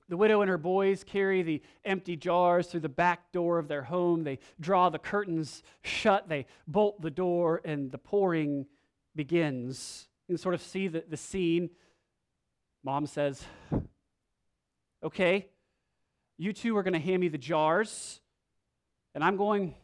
[0.10, 3.84] The widow and her boys carry the empty jars through the back door of their
[3.84, 4.24] home.
[4.24, 8.66] They draw the curtains shut, they bolt the door, and the pouring
[9.16, 10.08] begins.
[10.28, 11.70] You can sort of see the, the scene.
[12.84, 13.44] Mom says,
[15.02, 15.48] okay,
[16.38, 18.20] you two are going to hand me the jars,
[19.16, 19.76] and I'm going.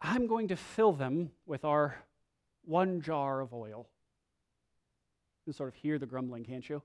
[0.00, 1.96] I'm going to fill them with our
[2.64, 3.88] one jar of oil.
[5.46, 6.82] You sort of hear the grumbling, can't you?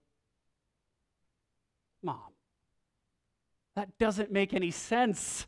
[2.04, 2.20] Mom,
[3.76, 5.48] that doesn't make any sense.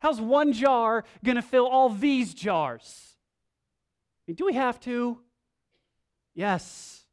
[0.00, 3.16] How's one jar going to fill all these jars?
[4.20, 5.20] I mean, do we have to?
[6.34, 7.04] Yes.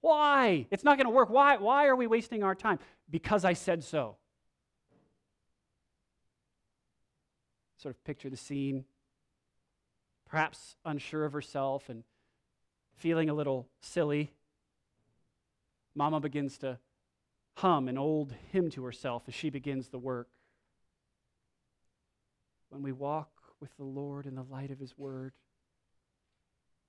[0.00, 0.66] Why?
[0.70, 1.30] It's not going to work.
[1.30, 1.56] Why?
[1.56, 2.78] Why are we wasting our time?
[3.08, 4.16] Because I said so.
[7.78, 8.84] Sort of picture the scene.
[10.28, 12.02] Perhaps unsure of herself and
[12.96, 14.32] feeling a little silly.
[15.94, 16.78] Mama begins to
[17.56, 20.28] hum an old hymn to herself as she begins the work.
[22.70, 23.30] When we walk
[23.60, 25.32] with the Lord in the light of His Word,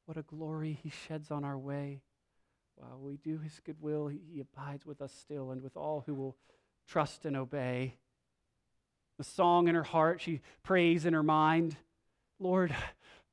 [0.05, 2.01] what a glory He sheds on our way.
[2.75, 6.13] While we do his good will, he, abides with us still and with all who
[6.13, 6.35] will
[6.87, 7.95] trust and obey.
[9.17, 11.77] The song in her heart, she prays in her mind,
[12.37, 12.75] Lord,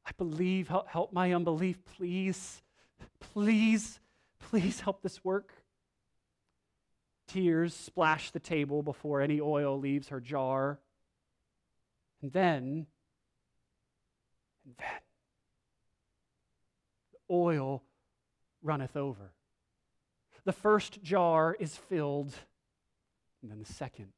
[0.05, 2.63] I believe, help, help my unbelief, please.
[3.21, 4.01] Please,
[4.39, 5.53] please help this work.
[7.29, 10.81] Tears splash the table before any oil leaves her jar.
[12.21, 12.87] And then,
[14.65, 15.01] and then,
[17.13, 17.83] the oil
[18.63, 19.33] runneth over.
[20.45, 22.35] The first jar is filled,
[23.41, 24.13] and then the second,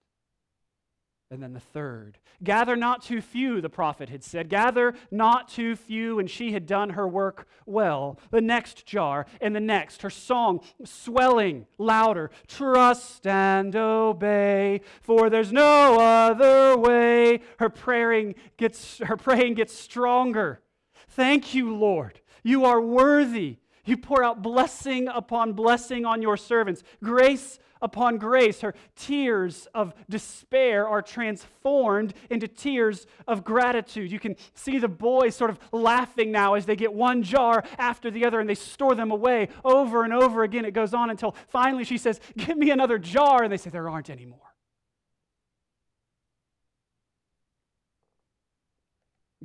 [1.31, 2.19] And then the third.
[2.45, 4.49] Gather not too few, the prophet had said.
[4.49, 8.21] Gather not too few, and she had done her work well.
[8.31, 12.31] The next jar, and the next, her song swelling louder.
[12.47, 17.41] Trust and obey, for there's no other way.
[17.59, 20.61] Her praying gets, her praying gets stronger.
[21.09, 22.21] Thank you, Lord.
[22.43, 23.59] You are worthy.
[23.85, 26.83] You pour out blessing upon blessing on your servants.
[27.03, 28.63] Grace upon grace.
[28.63, 34.11] Her tears of despair are transformed into tears of gratitude.
[34.11, 38.11] You can see the boys sort of laughing now as they get one jar after
[38.11, 40.65] the other and they store them away over and over again.
[40.65, 43.43] It goes on until finally she says, Give me another jar.
[43.43, 44.41] And they say, There aren't any more.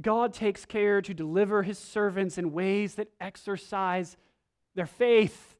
[0.02, 4.16] God takes care to deliver his servants in ways that exercise
[4.76, 5.56] their faith.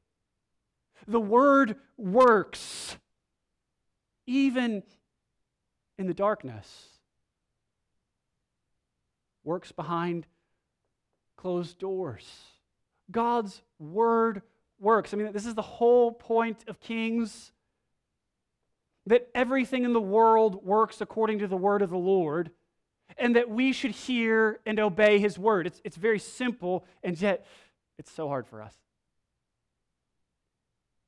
[1.06, 2.96] The word works,
[4.26, 4.82] even
[5.98, 6.88] in the darkness.
[9.44, 10.26] Works behind
[11.36, 12.26] closed doors.
[13.10, 14.42] God's word
[14.78, 15.12] works.
[15.12, 17.52] I mean, this is the whole point of Kings
[19.06, 22.50] that everything in the world works according to the word of the Lord,
[23.18, 25.66] and that we should hear and obey his word.
[25.66, 27.46] It's, it's very simple, and yet
[27.98, 28.74] it's so hard for us.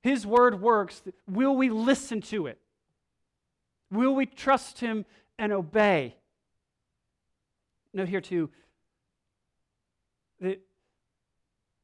[0.02, 1.02] His word works.
[1.28, 2.58] Will we listen to it?
[3.90, 5.04] Will we trust him
[5.38, 6.16] and obey?
[7.94, 8.50] Note here, too,
[10.40, 10.60] that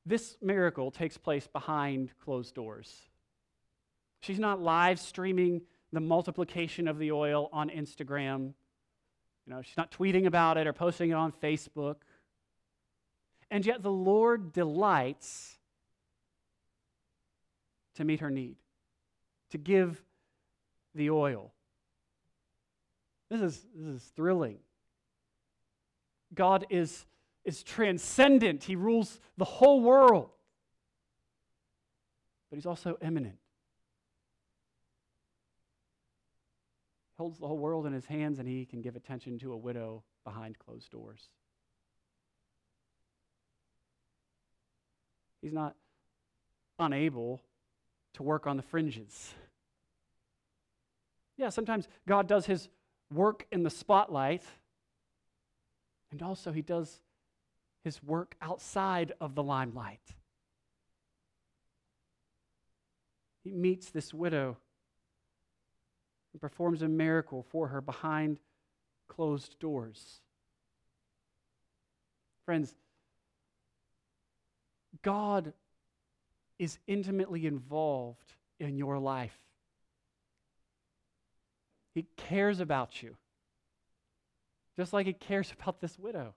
[0.07, 3.03] this miracle takes place behind closed doors.
[4.21, 5.63] She's not live streaming
[5.93, 8.55] the multiplication of the oil on Instagram.
[9.47, 11.97] You know, she's not tweeting about it or posting it on Facebook.
[13.51, 15.58] And yet the Lord delights
[17.99, 18.55] to meet her need,
[19.51, 20.05] to give
[20.95, 21.53] the oil.
[23.29, 24.59] This is, this is thrilling.
[26.33, 27.07] God is,
[27.45, 30.31] is transcendent, He rules the whole world,
[32.49, 33.39] but He's also immanent.
[37.17, 39.57] He holds the whole world in His hands, and He can give attention to a
[39.57, 41.31] widow behind closed doors.
[45.43, 45.75] He's not
[46.79, 47.43] unable
[48.15, 49.35] to work on the fringes.
[51.37, 52.69] Yeah, sometimes God does his
[53.13, 54.43] work in the spotlight,
[56.11, 57.01] and also he does
[57.85, 60.15] his work outside of the limelight.
[63.45, 64.57] He meets this widow
[66.33, 68.41] and performs a miracle for her behind
[69.09, 70.21] closed doors.
[72.45, 72.75] Friends,
[75.03, 75.53] God
[76.59, 79.39] is intimately involved in your life.
[81.95, 83.17] He cares about you,
[84.77, 86.35] just like He cares about this widow.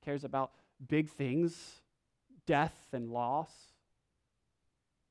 [0.00, 0.52] He cares about
[0.86, 1.80] big things,
[2.46, 3.52] death and loss.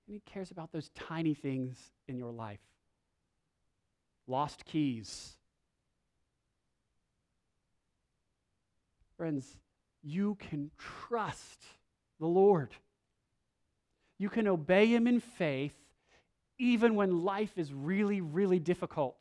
[0.08, 1.78] And He cares about those tiny things
[2.08, 2.60] in your life
[4.28, 5.36] lost keys.
[9.18, 9.58] Friends,
[10.02, 11.64] you can trust
[12.24, 12.70] the Lord.
[14.18, 15.76] You can obey Him in faith
[16.58, 19.18] even when life is really, really difficult.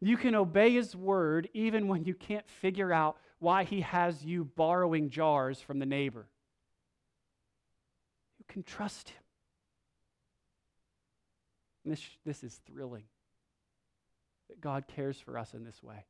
[0.00, 4.46] You can obey His word even when you can't figure out why He has you
[4.56, 6.26] borrowing jars from the neighbor.
[8.40, 9.22] You can trust Him.
[11.84, 13.04] This, this is thrilling
[14.48, 16.04] that God cares for us in this way.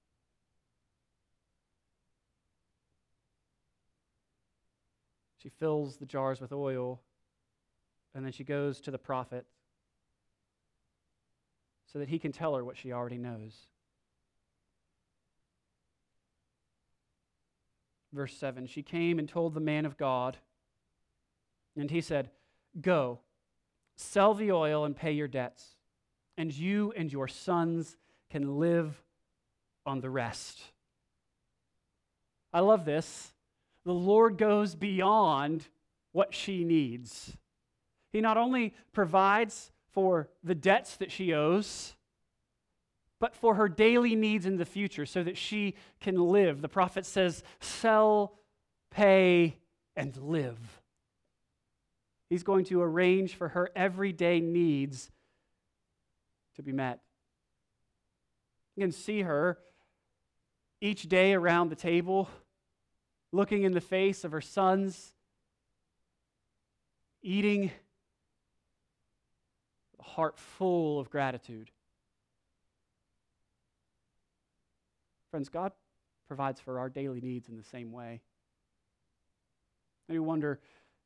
[5.45, 7.03] She fills the jars with oil,
[8.15, 9.45] and then she goes to the prophet
[11.93, 13.67] so that he can tell her what she already knows.
[18.11, 20.39] Verse 7 She came and told the man of God,
[21.77, 22.31] and he said,
[22.81, 23.21] Go,
[23.97, 25.77] sell the oil and pay your debts,
[26.39, 27.99] and you and your sons
[28.31, 29.03] can live
[29.85, 30.63] on the rest.
[32.51, 33.34] I love this
[33.85, 35.69] the Lord goes beyond
[36.13, 37.37] what she needs.
[38.13, 41.95] He not only provides for the debts that she owes,
[43.21, 46.61] but for her daily needs in the future so that she can live.
[46.61, 48.39] The prophet says, sell,
[48.91, 49.59] pay,
[49.97, 50.59] and live.
[52.29, 55.11] He's going to arrange for her everyday needs
[56.57, 57.01] to be met.
[58.77, 59.59] You can see her
[60.81, 62.29] each day around the table
[63.35, 65.13] looking in the face of her sons,
[67.23, 67.73] eating
[69.99, 71.71] a heart full of gratitude.
[75.31, 75.73] Friends, God
[76.29, 78.21] provides for our daily needs in the same way.
[80.09, 80.61] And we wonder,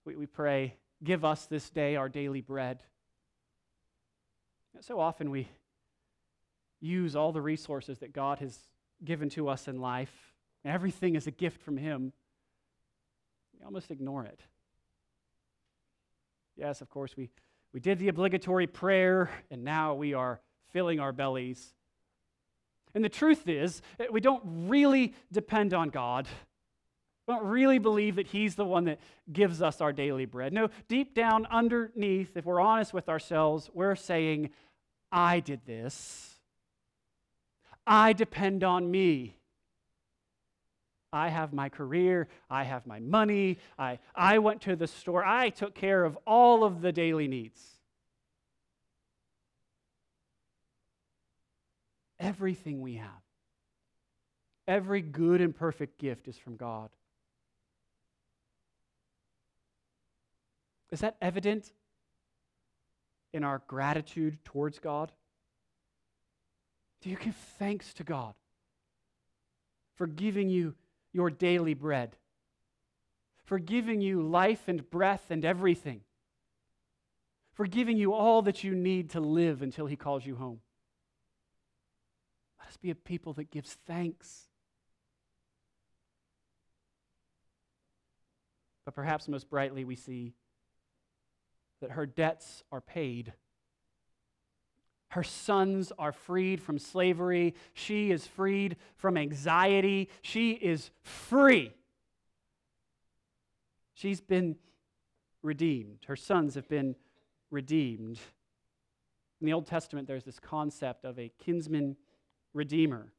[0.05, 2.83] we, we pray, give us this day our daily bread.
[4.81, 5.49] So often we
[6.81, 8.59] use all the resources that God has
[9.03, 12.13] given to us in life, everything is a gift from Him.
[13.69, 14.41] Almost ignore it.
[16.57, 17.29] Yes, of course, we,
[17.75, 20.41] we did the obligatory prayer, and now we are
[20.73, 21.75] filling our bellies.
[22.95, 26.27] And the truth is, eh, we don't really depend on God.
[27.27, 29.01] We don't really believe that He's the one that
[29.31, 30.55] gives us our daily bread.
[30.55, 34.49] No, deep down underneath, if we're honest with ourselves, we're saying,
[35.13, 36.37] I did this.
[37.87, 39.38] I depend on me.
[41.13, 45.49] I have my career, I have my money, I, I went to the store, I
[45.49, 47.61] took care of all of the daily needs.
[52.21, 53.23] Everything we have,
[54.67, 56.91] every good and perfect gift is from God.
[60.91, 61.73] Is that evident
[63.33, 65.13] in our gratitude towards God?
[67.01, 68.35] Do you give thanks to God
[69.97, 70.75] for giving you
[71.19, 72.17] your daily bread,
[73.45, 76.03] for giving you life and breath and everything,
[77.55, 80.61] for giving you all that you need to live until He calls you home?
[82.61, 84.45] Let us be a people that gives thanks.
[88.85, 90.35] But perhaps most brightly, we see
[91.81, 93.33] that her debts are paid.
[95.09, 97.55] Her sons are freed from slavery.
[97.73, 100.11] She is freed from anxiety.
[100.23, 101.73] She is free.
[103.95, 104.57] She's been
[105.43, 106.05] redeemed.
[106.07, 106.95] Her sons have been
[107.51, 108.19] redeemed.
[109.41, 111.97] In the Old Testament, there's this concept of a kinsman
[112.53, 113.13] redeemer.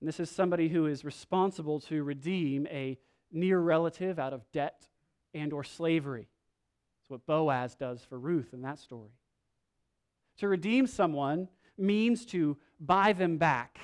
[0.00, 2.98] And this is somebody who is responsible to redeem a
[3.30, 4.88] near relative out of debt
[5.34, 6.28] and or slavery.
[7.00, 9.10] That's what Boaz does for Ruth in that story.
[10.38, 13.78] To redeem someone means to buy them back.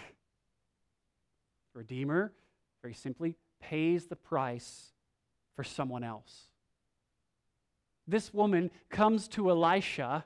[1.74, 2.32] Redeemer,
[2.82, 4.92] very simply, pays the price
[5.55, 6.48] for someone else.
[8.07, 10.24] This woman comes to Elisha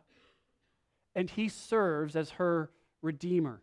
[1.15, 2.71] and he serves as her
[3.03, 3.61] redeemer.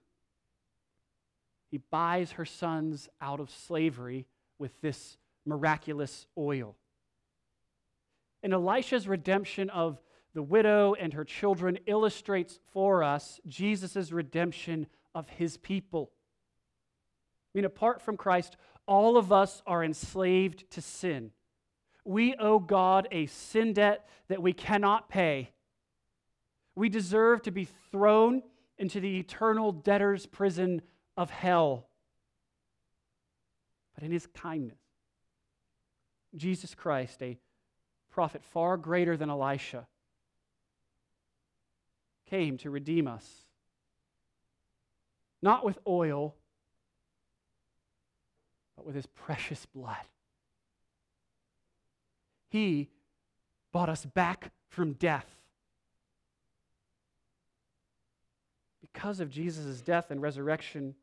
[1.70, 4.28] He buys her sons out of slavery
[4.59, 6.76] with this miraculous oil.
[8.43, 9.99] And Elisha's redemption of
[10.34, 16.11] the widow and her children illustrates for us Jesus' redemption of his people.
[17.53, 18.55] I mean, apart from Christ,
[18.88, 21.32] all of us are enslaved to sin.
[22.05, 25.51] We owe God a sin debt that we cannot pay.
[26.75, 28.41] We deserve to be thrown
[28.77, 30.82] into the eternal debtor's prison
[31.17, 31.88] of hell.
[33.93, 34.79] But in his kindness,
[36.36, 37.38] Jesus Christ, a
[38.09, 39.88] prophet far greater than Elisha,
[42.32, 43.25] came to redeem us.
[45.41, 46.34] Not with oil,
[48.75, 49.97] but with his precious blood.
[52.49, 52.89] He
[53.73, 55.27] bought us back from death.
[58.82, 60.95] Because of Jesus' death and resurrection,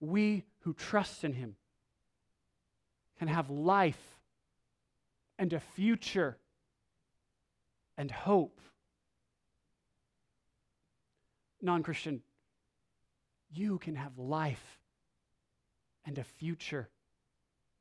[0.00, 1.56] we who trust in him
[3.18, 4.18] can have life
[5.38, 6.36] and a future
[7.96, 8.60] and hope
[11.62, 12.22] non Christian,
[13.50, 14.78] you can have life
[16.04, 16.88] and a future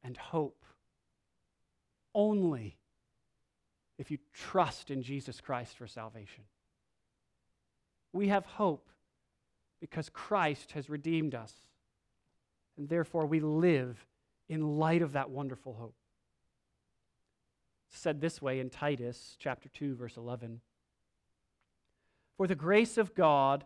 [0.04, 0.64] and hope
[2.14, 2.78] only
[3.98, 6.44] if you trust in Jesus Christ for salvation.
[8.14, 8.90] We have hope
[9.80, 11.54] because Christ has redeemed us,
[12.78, 14.06] and therefore we live
[14.50, 15.96] in light of that wonderful hope.
[17.90, 20.62] Said this way in Titus chapter 2 verse 11.
[22.38, 23.66] For the grace of God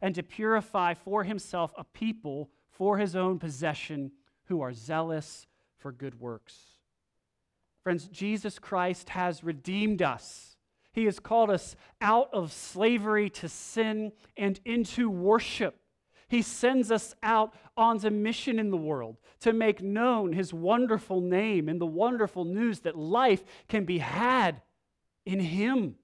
[0.00, 4.12] and to purify for himself a people for his own possession
[4.44, 5.46] who are zealous
[5.76, 6.54] for good works.
[7.82, 10.56] Friends, Jesus Christ has redeemed us.
[10.92, 15.76] He has called us out of slavery to sin and into worship.
[16.28, 21.20] He sends us out on a mission in the world to make known His wonderful
[21.20, 24.60] name and the wonderful news that life can be had
[25.24, 25.96] in Him.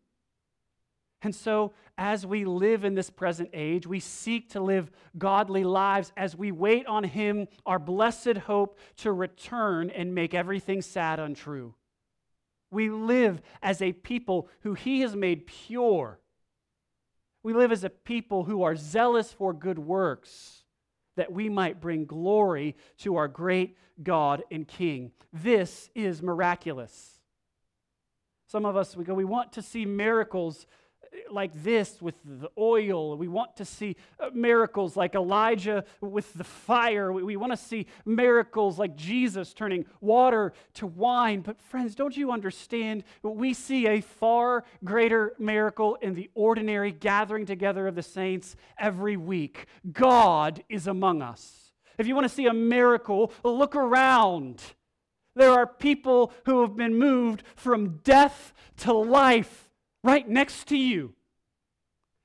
[1.25, 6.13] And so, as we live in this present age, we seek to live godly lives
[6.19, 11.75] as we wait on Him, our blessed hope to return and make everything sad untrue.
[12.71, 16.21] We live as a people who He has made pure.
[17.43, 20.65] We live as a people who are zealous for good works,
[21.17, 25.13] that we might bring glory to our great God and King.
[25.33, 27.15] This is miraculous.
[28.47, 30.67] Some of us, we go, we want to see miracles
[31.31, 33.17] like this with the oil.
[33.17, 37.13] We want to see uh, miracles like Elijah with the fire.
[37.13, 41.41] We want to see miracles like Jesus turning water to wine.
[41.41, 43.05] But, friends, don't you understand?
[43.23, 49.17] We see a far greater miracle in the ordinary gathering together of the saints every
[49.17, 49.67] week.
[49.91, 51.73] God is among us.
[51.99, 54.63] If you want to see a miracle, look around.
[55.37, 59.64] There are people who have been moved from death to life
[60.05, 61.15] right next to you.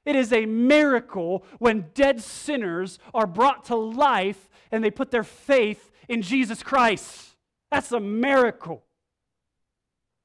[0.05, 5.23] It is a miracle when dead sinners are brought to life and they put their
[5.23, 7.35] faith in Jesus Christ.
[7.71, 8.83] That's a miracle.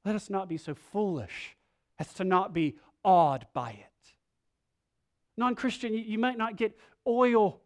[0.04, 1.56] Let us not be so foolish
[1.98, 3.86] as to not be awed by it.
[5.36, 7.60] Non Christian, you might not get oil.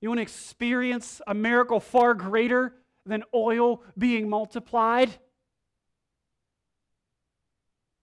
[0.00, 2.74] You want to experience a miracle far greater
[3.04, 5.10] than oil being multiplied?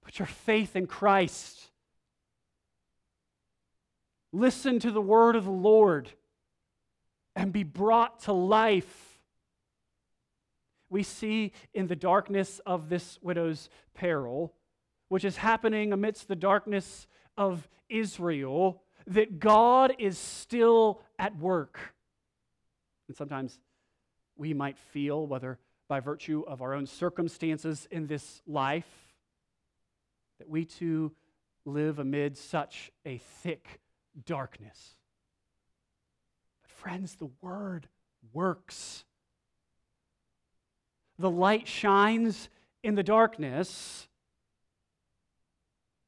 [0.05, 1.71] Put your faith in Christ.
[4.31, 6.09] Listen to the word of the Lord
[7.35, 9.19] and be brought to life.
[10.89, 14.53] We see in the darkness of this widow's peril,
[15.09, 21.79] which is happening amidst the darkness of Israel, that God is still at work.
[23.07, 23.59] And sometimes
[24.37, 29.04] we might feel, whether by virtue of our own circumstances in this life,
[30.39, 31.11] that we too
[31.65, 33.79] live amid such a thick
[34.25, 34.95] darkness.
[36.61, 37.87] But, friends, the word
[38.33, 39.03] works.
[41.17, 42.49] The light shines
[42.83, 44.07] in the darkness,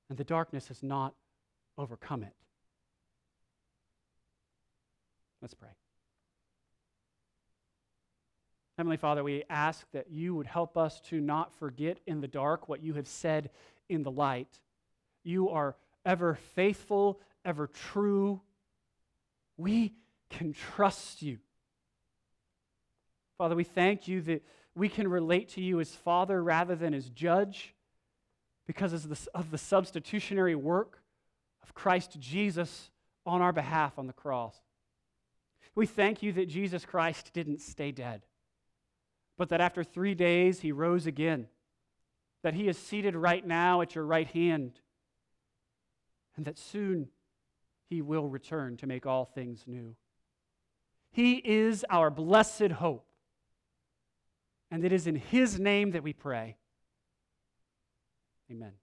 [0.10, 1.14] and the darkness has not
[1.78, 2.34] overcome it.
[5.42, 5.70] Let's pray.
[8.78, 12.70] Heavenly Father, we ask that you would help us to not forget in the dark
[12.70, 13.50] what you have said
[13.90, 14.60] in the light.
[15.24, 15.76] You are
[16.06, 18.42] ever faithful, ever true.
[19.58, 19.94] We
[20.30, 21.40] can trust you.
[23.38, 24.44] Father, we thank you that
[24.76, 27.74] we can relate to you as Father rather than as Judge
[28.66, 31.02] because of the, of the substitutionary work
[31.64, 32.90] of Christ Jesus
[33.26, 34.56] on our behalf on the cross.
[35.76, 38.24] We thank you that Jesus Christ didn't stay dead,
[39.38, 41.48] but that after three days he rose again
[42.44, 44.80] that He is seated right now at your right hand,
[46.36, 47.10] and that soon
[47.90, 49.96] He will return to make all things new.
[51.12, 53.08] He is our blessed hope,
[54.70, 56.58] and it is in His name that we pray.
[58.52, 58.74] Amen.